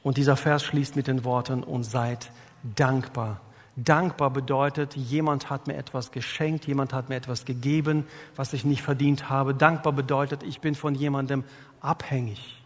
[0.06, 2.30] Und dieser Vers schließt mit den Worten, und seid
[2.76, 3.40] dankbar.
[3.74, 8.82] Dankbar bedeutet, jemand hat mir etwas geschenkt, jemand hat mir etwas gegeben, was ich nicht
[8.82, 9.52] verdient habe.
[9.52, 11.42] Dankbar bedeutet, ich bin von jemandem
[11.80, 12.62] abhängig.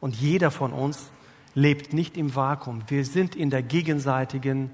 [0.00, 1.12] Und jeder von uns
[1.54, 2.82] lebt nicht im Vakuum.
[2.88, 4.72] Wir sind in der gegenseitigen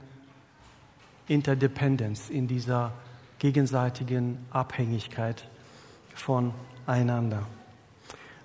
[1.29, 2.95] Interdependence, in dieser
[3.39, 5.47] gegenseitigen Abhängigkeit
[6.15, 7.47] voneinander.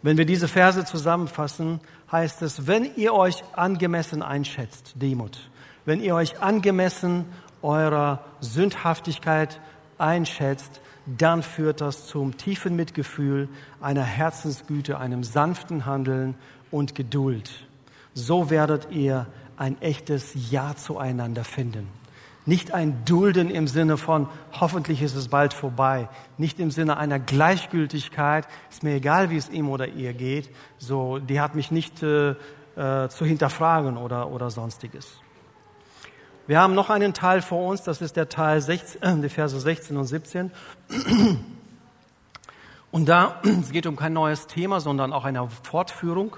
[0.02, 1.80] Wenn wir diese Verse zusammenfassen,
[2.12, 5.50] heißt es, wenn ihr euch angemessen einschätzt, Demut,
[5.86, 7.26] wenn ihr euch angemessen
[7.62, 9.60] eurer Sündhaftigkeit
[9.98, 13.48] einschätzt, dann führt das zum tiefen Mitgefühl,
[13.82, 16.36] einer Herzensgüte, einem sanften Handeln
[16.70, 17.50] und Geduld.
[18.14, 21.88] So werdet ihr ein echtes Ja zueinander finden.
[22.48, 26.08] Nicht ein Dulden im Sinne von, hoffentlich ist es bald vorbei.
[26.38, 30.50] Nicht im Sinne einer Gleichgültigkeit, ist mir egal, wie es ihm oder ihr geht.
[30.78, 32.36] So, die hat mich nicht äh,
[32.78, 35.20] äh, zu hinterfragen oder, oder sonstiges.
[36.48, 39.60] Wir haben noch einen Teil vor uns, das ist der Teil 16, äh, die Verse
[39.60, 40.50] 16 und 17.
[42.92, 46.38] Und da, es geht um kein neues Thema, sondern auch eine Fortführung.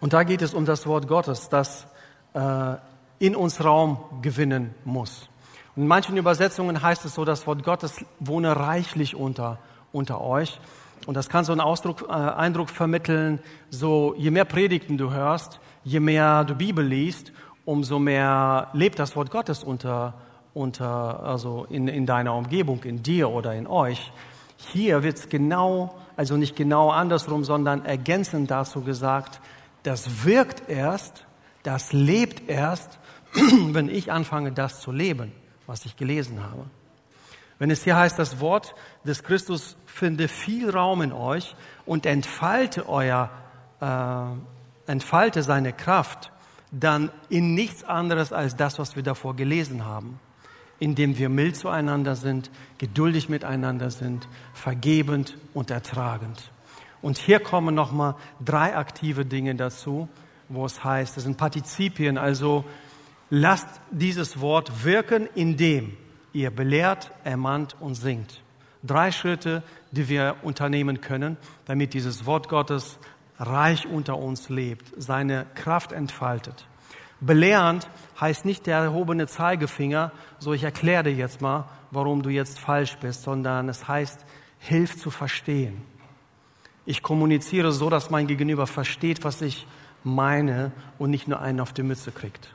[0.00, 1.86] Und da geht es um das Wort Gottes, das
[2.34, 2.74] äh,
[3.20, 5.28] in uns Raum gewinnen muss.
[5.76, 9.58] In manchen Übersetzungen heißt es so, das Wort Gottes wohne reichlich unter,
[9.92, 10.58] unter euch.
[11.06, 15.60] Und das kann so einen Ausdruck, äh, Eindruck vermitteln, so je mehr Predigten du hörst,
[15.84, 17.32] je mehr du Bibel liest,
[17.64, 20.14] umso mehr lebt das Wort Gottes unter,
[20.54, 24.12] unter also in, in deiner Umgebung, in dir oder in euch.
[24.56, 29.40] Hier wird es genau, also nicht genau andersrum, sondern ergänzend dazu gesagt,
[29.82, 31.26] das wirkt erst,
[31.62, 32.98] das lebt erst,
[33.34, 35.32] wenn ich anfange, das zu leben,
[35.66, 36.64] was ich gelesen habe.
[37.58, 42.88] Wenn es hier heißt, das Wort des Christus finde viel Raum in euch und entfalte
[42.88, 43.30] euer,
[43.80, 46.32] äh, entfalte seine Kraft,
[46.72, 50.20] dann in nichts anderes als das, was wir davor gelesen haben,
[50.78, 56.50] indem wir mild zueinander sind, geduldig miteinander sind, vergebend und ertragend.
[57.02, 60.08] Und hier kommen nochmal drei aktive Dinge dazu,
[60.50, 62.64] wo es heißt, das sind Partizipien, also
[63.30, 65.96] lasst dieses Wort wirken, indem
[66.32, 68.42] ihr belehrt, ermahnt und singt.
[68.82, 72.98] Drei Schritte, die wir unternehmen können, damit dieses Wort Gottes
[73.38, 76.66] reich unter uns lebt, seine Kraft entfaltet.
[77.20, 77.88] Belehrend
[78.20, 82.96] heißt nicht der erhobene Zeigefinger, so ich erkläre dir jetzt mal, warum du jetzt falsch
[82.98, 84.24] bist, sondern es heißt,
[84.58, 85.82] hilf zu verstehen.
[86.86, 89.66] Ich kommuniziere so, dass mein Gegenüber versteht, was ich
[90.04, 92.54] meine und nicht nur einen auf die Mütze kriegt.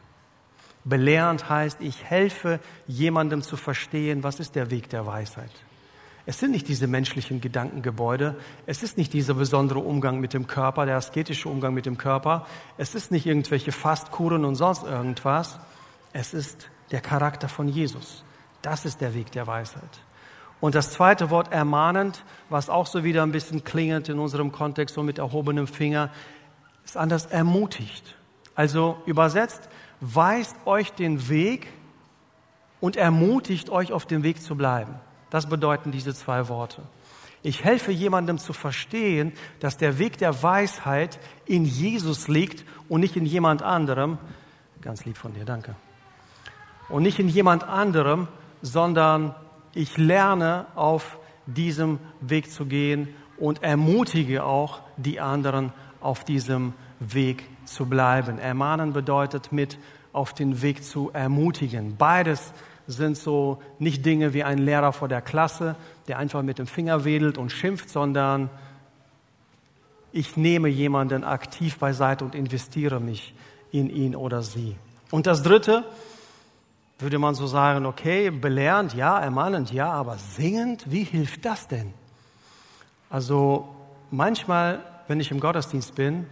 [0.83, 5.51] Belehrend heißt, ich helfe jemandem zu verstehen, was ist der Weg der Weisheit.
[6.27, 8.35] Es sind nicht diese menschlichen Gedankengebäude.
[8.65, 12.47] Es ist nicht dieser besondere Umgang mit dem Körper, der asketische Umgang mit dem Körper.
[12.77, 15.59] Es ist nicht irgendwelche Fastkuren und sonst irgendwas.
[16.13, 18.23] Es ist der Charakter von Jesus.
[18.63, 19.83] Das ist der Weg der Weisheit.
[20.61, 24.95] Und das zweite Wort ermahnend, was auch so wieder ein bisschen klingelt in unserem Kontext,
[24.95, 26.09] so mit erhobenem Finger,
[26.86, 28.15] ist anders ermutigt.
[28.53, 29.67] Also übersetzt,
[29.99, 31.67] weist euch den Weg
[32.79, 34.95] und ermutigt euch auf dem Weg zu bleiben.
[35.29, 36.83] Das bedeuten diese zwei Worte.
[37.41, 43.15] Ich helfe jemandem zu verstehen, dass der Weg der Weisheit in Jesus liegt und nicht
[43.15, 44.17] in jemand anderem.
[44.81, 45.75] Ganz lieb von dir, danke.
[46.89, 48.27] Und nicht in jemand anderem,
[48.61, 49.36] sondern
[49.73, 55.73] ich lerne auf diesem Weg zu gehen und ermutige auch die anderen
[56.06, 58.39] auf diesem Weg zu bleiben.
[58.39, 59.78] Ermahnen bedeutet mit
[60.14, 61.97] auf den Weg zu ermutigen.
[61.97, 62.53] Beides
[62.88, 65.76] sind so nicht Dinge wie ein Lehrer vor der Klasse,
[66.08, 68.49] der einfach mit dem Finger wedelt und schimpft, sondern
[70.12, 73.34] ich nehme jemanden aktiv beiseite und investiere mich
[73.72, 74.78] in ihn oder sie.
[75.12, 75.84] Und das Dritte,
[76.99, 81.93] würde man so sagen, okay, belehrend, ja, ermahnend, ja, aber singend, wie hilft das denn?
[83.10, 83.68] Also
[84.12, 86.26] manchmal, wenn ich im Gottesdienst bin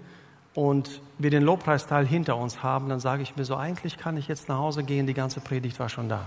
[0.53, 4.27] und wir den Lobpreisteil hinter uns haben, dann sage ich mir so, eigentlich kann ich
[4.27, 6.25] jetzt nach Hause gehen, die ganze Predigt war schon da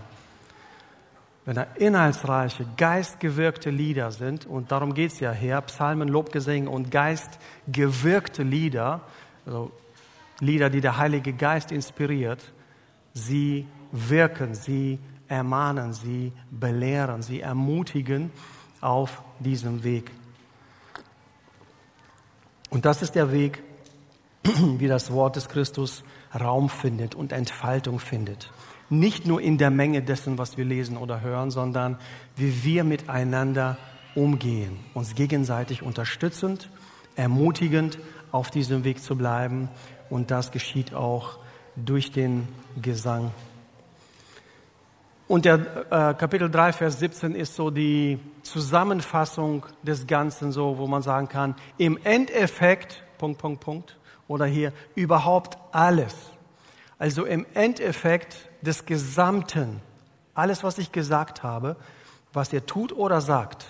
[1.46, 6.90] wenn da inhaltsreiche, geistgewirkte Lieder sind, und darum geht es ja her, Psalmen, Lobgesänge und
[6.90, 9.00] geistgewirkte Lieder,
[9.46, 9.70] also
[10.40, 12.52] Lieder, die der Heilige Geist inspiriert,
[13.14, 18.32] sie wirken, sie ermahnen, sie belehren, sie ermutigen
[18.80, 20.10] auf diesem Weg.
[22.76, 23.62] Und das ist der Weg,
[24.44, 26.04] wie das Wort des Christus
[26.38, 28.52] Raum findet und Entfaltung findet.
[28.90, 31.96] Nicht nur in der Menge dessen, was wir lesen oder hören, sondern
[32.36, 33.78] wie wir miteinander
[34.14, 36.68] umgehen, uns gegenseitig unterstützend,
[37.14, 37.98] ermutigend
[38.30, 39.70] auf diesem Weg zu bleiben.
[40.10, 41.38] Und das geschieht auch
[41.76, 42.46] durch den
[42.82, 43.30] Gesang.
[45.28, 45.54] Und der
[45.90, 51.28] äh, Kapitel 3, Vers 17 ist so die Zusammenfassung des Ganzen, so wo man sagen
[51.28, 53.98] kann, im Endeffekt, Punkt, Punkt, Punkt,
[54.28, 56.14] oder hier überhaupt alles.
[56.98, 59.80] Also im Endeffekt des Gesamten,
[60.34, 61.76] alles, was ich gesagt habe,
[62.32, 63.66] was ihr tut oder sagt,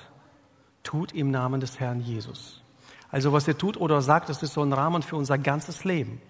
[0.83, 2.63] tut im Namen des Herrn Jesus.
[3.11, 6.21] Also was ihr tut oder sagt, das ist so ein Rahmen für unser ganzes Leben.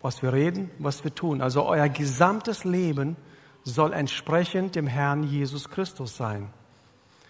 [0.00, 1.42] Was wir reden, was wir tun.
[1.42, 3.16] Also euer gesamtes Leben
[3.68, 6.48] soll entsprechend dem Herrn Jesus Christus sein.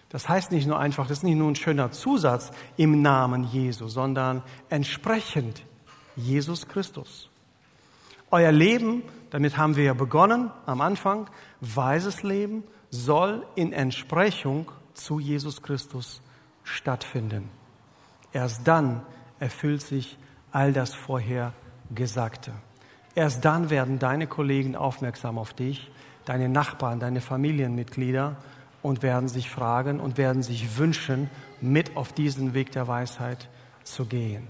[0.09, 3.87] Das heißt nicht nur einfach, das ist nicht nur ein schöner Zusatz im Namen Jesu,
[3.87, 5.63] sondern entsprechend
[6.15, 7.29] Jesus Christus.
[8.31, 11.29] Euer Leben damit haben wir ja begonnen am Anfang,
[11.61, 16.21] weises Leben soll in Entsprechung zu Jesus Christus
[16.63, 17.49] stattfinden.
[18.33, 19.01] Erst dann
[19.39, 20.17] erfüllt sich
[20.51, 21.53] all das vorher
[21.93, 22.51] Gesagte.
[23.15, 25.91] Erst dann werden deine Kollegen aufmerksam auf dich,
[26.25, 28.35] deine Nachbarn, deine Familienmitglieder
[28.81, 31.29] und werden sich fragen und werden sich wünschen,
[31.61, 33.49] mit auf diesen Weg der Weisheit
[33.83, 34.47] zu gehen.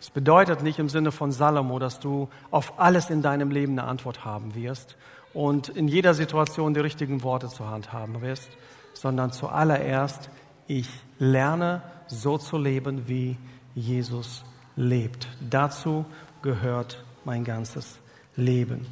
[0.00, 3.88] Es bedeutet nicht im Sinne von Salomo, dass du auf alles in deinem Leben eine
[3.88, 4.96] Antwort haben wirst
[5.32, 8.48] und in jeder Situation die richtigen Worte zur Hand haben wirst,
[8.92, 10.30] sondern zuallererst,
[10.66, 10.88] ich
[11.18, 13.36] lerne so zu leben, wie
[13.74, 14.44] Jesus
[14.76, 15.28] lebt.
[15.48, 16.04] Dazu
[16.42, 17.98] gehört mein ganzes
[18.36, 18.86] Leben.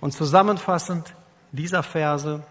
[0.00, 1.14] Und zusammenfassend
[1.56, 2.42] dieser Verse,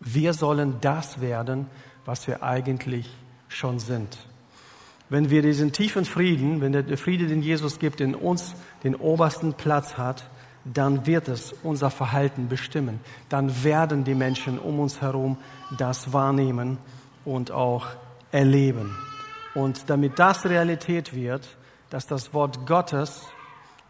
[0.00, 1.66] wir sollen das werden,
[2.04, 3.08] was wir eigentlich
[3.48, 4.18] schon sind
[5.12, 9.52] wenn wir diesen tiefen Frieden, wenn der Friede, den Jesus gibt, in uns den obersten
[9.52, 10.24] Platz hat,
[10.64, 12.98] dann wird es unser Verhalten bestimmen.
[13.28, 15.36] Dann werden die Menschen um uns herum
[15.76, 16.78] das wahrnehmen
[17.26, 17.88] und auch
[18.30, 18.96] erleben.
[19.52, 21.58] Und damit das Realität wird,
[21.90, 23.26] dass das Wort Gottes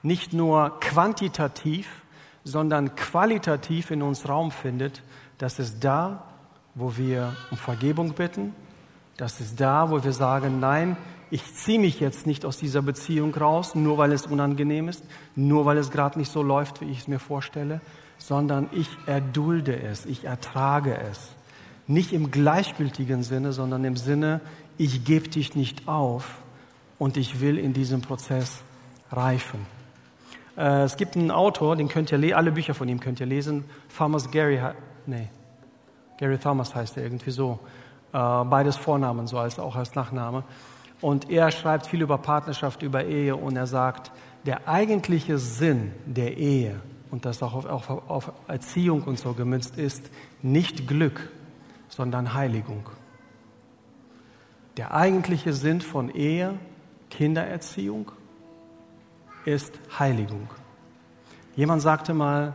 [0.03, 2.02] nicht nur quantitativ,
[2.45, 5.03] sondern qualitativ in uns Raum findet,
[5.39, 6.25] das ist da,
[6.75, 8.55] wo wir um Vergebung bitten,
[9.17, 10.97] das ist da, wo wir sagen, nein,
[11.31, 15.65] ich ziehe mich jetzt nicht aus dieser Beziehung raus, nur weil es unangenehm ist, nur
[15.65, 17.81] weil es gerade nicht so läuft, wie ich es mir vorstelle,
[18.19, 21.31] sondern ich erdulde es, ich ertrage es.
[21.87, 24.41] Nicht im gleichgültigen Sinne, sondern im Sinne,
[24.79, 26.43] ich gebe dich nicht auf
[26.99, 28.63] und ich will in diesem Prozess
[29.11, 29.67] reifen.
[30.57, 33.65] Äh, es gibt einen Autor, den könnt ihr alle Bücher von ihm könnt ihr lesen.
[33.97, 34.61] Thomas Gary,
[35.07, 35.29] nee,
[36.19, 37.59] Gary Thomas heißt er irgendwie so.
[38.13, 40.45] Äh, beides Vornamen, so als auch als Nachname.
[41.01, 44.13] Und er schreibt viel über Partnerschaft, über Ehe und er sagt,
[44.47, 46.81] der eigentliche Sinn der Ehe
[47.11, 50.11] und das auch auf, auf, auf Erziehung und so gemünzt ist,
[50.43, 51.31] nicht Glück,
[51.89, 52.89] sondern Heiligung.
[54.77, 56.55] Der eigentliche Sinn von Ehe,
[57.11, 58.13] Kindererziehung,
[59.45, 60.49] ist Heiligung.
[61.57, 62.55] Jemand sagte mal,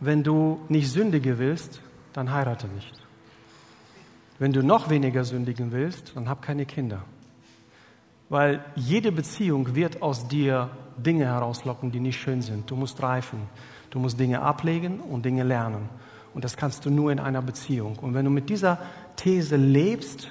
[0.00, 1.80] wenn du nicht sündigen willst,
[2.12, 2.92] dann heirate nicht.
[4.38, 7.02] Wenn du noch weniger sündigen willst, dann hab keine Kinder.
[8.28, 12.70] Weil jede Beziehung wird aus dir Dinge herauslocken, die nicht schön sind.
[12.70, 13.40] Du musst reifen.
[13.90, 15.88] Du musst Dinge ablegen und Dinge lernen.
[16.34, 17.96] Und das kannst du nur in einer Beziehung.
[18.00, 18.78] Und wenn du mit dieser
[19.16, 20.28] These lebst,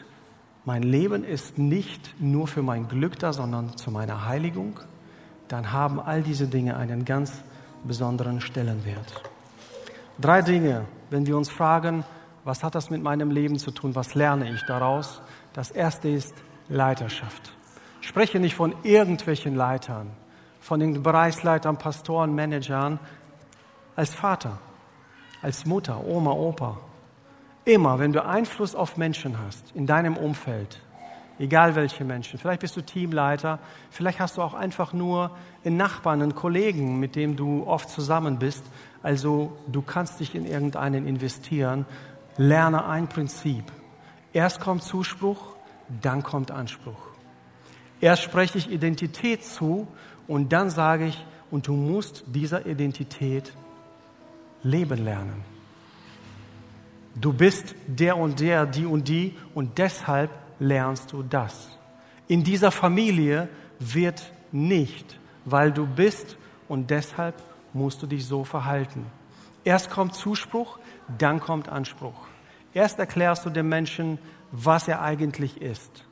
[0.65, 4.79] mein Leben ist nicht nur für mein Glück da, sondern zu meiner Heiligung,
[5.53, 7.43] dann haben all diese Dinge einen ganz
[7.83, 9.21] besonderen Stellenwert.
[10.19, 12.03] Drei Dinge, wenn wir uns fragen,
[12.43, 15.21] was hat das mit meinem Leben zu tun, was lerne ich daraus?
[15.53, 16.33] Das erste ist
[16.69, 17.53] Leiterschaft.
[18.01, 20.09] Ich spreche nicht von irgendwelchen Leitern,
[20.59, 22.97] von den Bereichsleitern, Pastoren, Managern,
[23.95, 24.57] als Vater,
[25.43, 26.79] als Mutter, Oma, Opa.
[27.63, 30.81] Immer, wenn du Einfluss auf Menschen hast, in deinem Umfeld,
[31.43, 33.59] egal welche Menschen, vielleicht bist du Teamleiter,
[33.91, 35.31] vielleicht hast du auch einfach nur
[35.65, 38.63] einen Nachbarn, einen Kollegen, mit dem du oft zusammen bist.
[39.03, 41.85] Also du kannst dich in irgendeinen investieren.
[42.37, 43.65] Lerne ein Prinzip.
[44.31, 45.55] Erst kommt Zuspruch,
[46.01, 47.09] dann kommt Anspruch.
[47.99, 49.87] Erst spreche ich Identität zu
[50.27, 53.53] und dann sage ich, und du musst dieser Identität
[54.63, 55.43] leben lernen.
[57.13, 61.77] Du bist der und der, die und die und deshalb lernst du das.
[62.27, 63.49] In dieser Familie
[63.79, 66.37] wird nicht, weil du bist
[66.67, 67.35] und deshalb
[67.73, 69.05] musst du dich so verhalten.
[69.63, 70.79] Erst kommt Zuspruch,
[71.17, 72.27] dann kommt Anspruch.
[72.73, 74.19] Erst erklärst du dem Menschen,
[74.51, 76.05] was er eigentlich ist.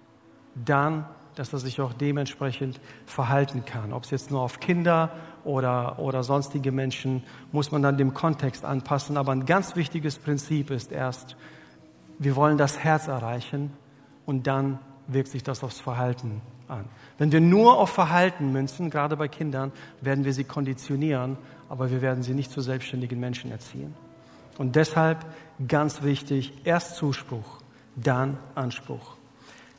[0.55, 3.93] Dann dass er sich auch dementsprechend verhalten kann.
[3.93, 5.11] Ob es jetzt nur auf Kinder
[5.43, 9.17] oder, oder sonstige Menschen, muss man dann dem Kontext anpassen.
[9.17, 11.35] Aber ein ganz wichtiges Prinzip ist erst,
[12.19, 13.73] wir wollen das Herz erreichen
[14.31, 16.85] und dann wirkt sich das aufs Verhalten an.
[17.17, 22.01] Wenn wir nur auf Verhalten münzen, gerade bei Kindern, werden wir sie konditionieren, aber wir
[22.01, 23.93] werden sie nicht zu selbstständigen Menschen erziehen.
[24.57, 25.25] Und deshalb
[25.67, 27.57] ganz wichtig, erst Zuspruch,
[27.97, 29.17] dann Anspruch.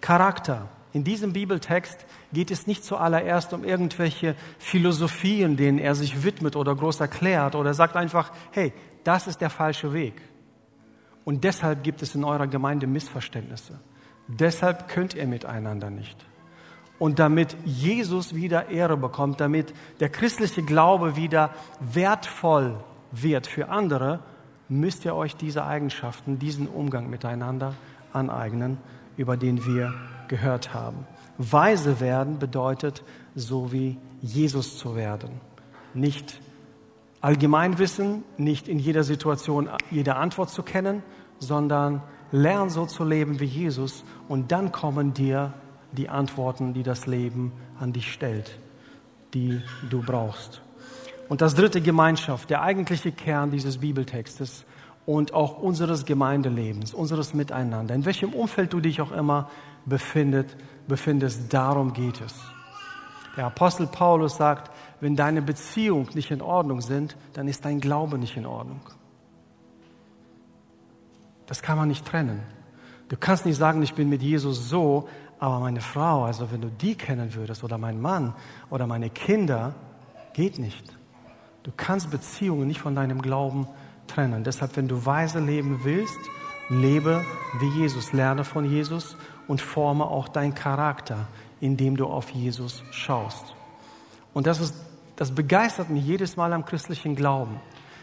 [0.02, 0.68] Charakter.
[0.92, 6.74] In diesem Bibeltext geht es nicht zuallererst um irgendwelche Philosophien, denen er sich widmet oder
[6.74, 10.20] groß erklärt oder sagt einfach, hey, das ist der falsche Weg.
[11.24, 13.80] Und deshalb gibt es in eurer Gemeinde Missverständnisse.
[14.38, 16.16] Deshalb könnt ihr miteinander nicht.
[16.98, 22.76] Und damit Jesus wieder Ehre bekommt, damit der christliche Glaube wieder wertvoll
[23.10, 24.20] wird für andere,
[24.68, 27.74] müsst ihr euch diese Eigenschaften, diesen Umgang miteinander
[28.12, 28.78] aneignen,
[29.16, 29.92] über den wir
[30.28, 31.06] gehört haben.
[31.38, 33.02] Weise werden bedeutet,
[33.34, 35.40] so wie Jesus zu werden.
[35.92, 36.40] Nicht
[37.20, 41.02] Allgemeinwissen, nicht in jeder Situation jede Antwort zu kennen,
[41.38, 42.02] sondern
[42.32, 45.52] lern so zu leben wie Jesus und dann kommen dir
[45.92, 48.58] die Antworten, die das Leben an dich stellt,
[49.34, 49.60] die
[49.90, 50.62] du brauchst.
[51.28, 54.64] Und das dritte Gemeinschaft, der eigentliche Kern dieses Bibeltextes
[55.06, 59.48] und auch unseres Gemeindelebens, unseres Miteinander, in welchem Umfeld du dich auch immer
[59.84, 60.56] befindet,
[60.88, 61.52] befindest.
[61.52, 62.34] Darum geht es.
[63.36, 64.70] Der Apostel Paulus sagt,
[65.00, 68.80] wenn deine Beziehungen nicht in Ordnung sind, dann ist dein Glaube nicht in Ordnung.
[71.52, 72.40] Das kann man nicht trennen.
[73.10, 75.06] Du kannst nicht sagen, ich bin mit Jesus so,
[75.38, 78.32] aber meine Frau, also wenn du die kennen würdest, oder mein Mann
[78.70, 79.74] oder meine Kinder,
[80.32, 80.96] geht nicht.
[81.62, 83.68] Du kannst Beziehungen nicht von deinem Glauben
[84.06, 84.44] trennen.
[84.44, 86.18] Deshalb, wenn du weise leben willst,
[86.70, 87.22] lebe
[87.60, 91.26] wie Jesus, lerne von Jesus und forme auch deinen Charakter,
[91.60, 93.54] indem du auf Jesus schaust.
[94.32, 94.74] Und das, ist,
[95.16, 97.60] das begeistert mich jedes Mal am christlichen Glauben.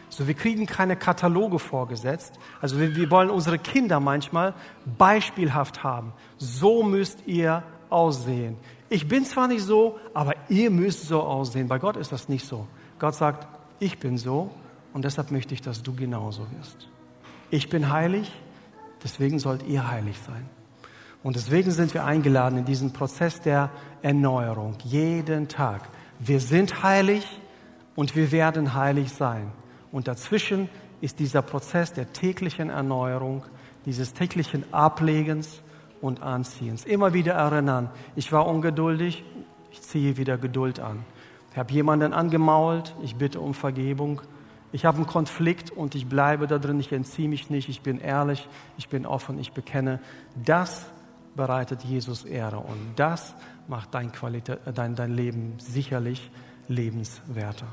[0.09, 2.39] So, wir kriegen keine Kataloge vorgesetzt.
[2.61, 4.53] Also wir, wir wollen unsere Kinder manchmal
[4.97, 6.13] beispielhaft haben.
[6.37, 8.57] So müsst ihr aussehen.
[8.89, 11.67] Ich bin zwar nicht so, aber ihr müsst so aussehen.
[11.67, 12.67] Bei Gott ist das nicht so.
[12.97, 13.47] Gott sagt,
[13.79, 14.51] ich bin so
[14.93, 16.89] und deshalb möchte ich, dass du genauso wirst.
[17.51, 18.31] Ich bin heilig,
[19.03, 20.49] deswegen sollt ihr heilig sein.
[21.21, 23.69] Und deswegen sind wir eingeladen in diesen Prozess der
[24.01, 25.81] Erneuerung, jeden Tag.
[26.19, 27.25] Wir sind heilig
[27.95, 29.51] und wir werden heilig sein.
[29.91, 30.69] Und dazwischen
[31.01, 33.43] ist dieser Prozess der täglichen Erneuerung,
[33.85, 35.61] dieses täglichen Ablegens
[36.01, 36.85] und Anziehens.
[36.85, 39.23] Immer wieder erinnern, ich war ungeduldig,
[39.71, 41.03] ich ziehe wieder Geduld an.
[41.51, 44.21] Ich habe jemanden angemault, ich bitte um Vergebung.
[44.71, 47.99] Ich habe einen Konflikt und ich bleibe da drin, ich entziehe mich nicht, ich bin
[47.99, 49.99] ehrlich, ich bin offen, ich bekenne.
[50.35, 50.85] Das
[51.35, 52.59] bereitet Jesus Ehre.
[52.59, 53.33] Und das
[53.67, 56.29] macht dein, Qualität, dein, dein Leben sicherlich
[56.67, 57.67] lebenswerter.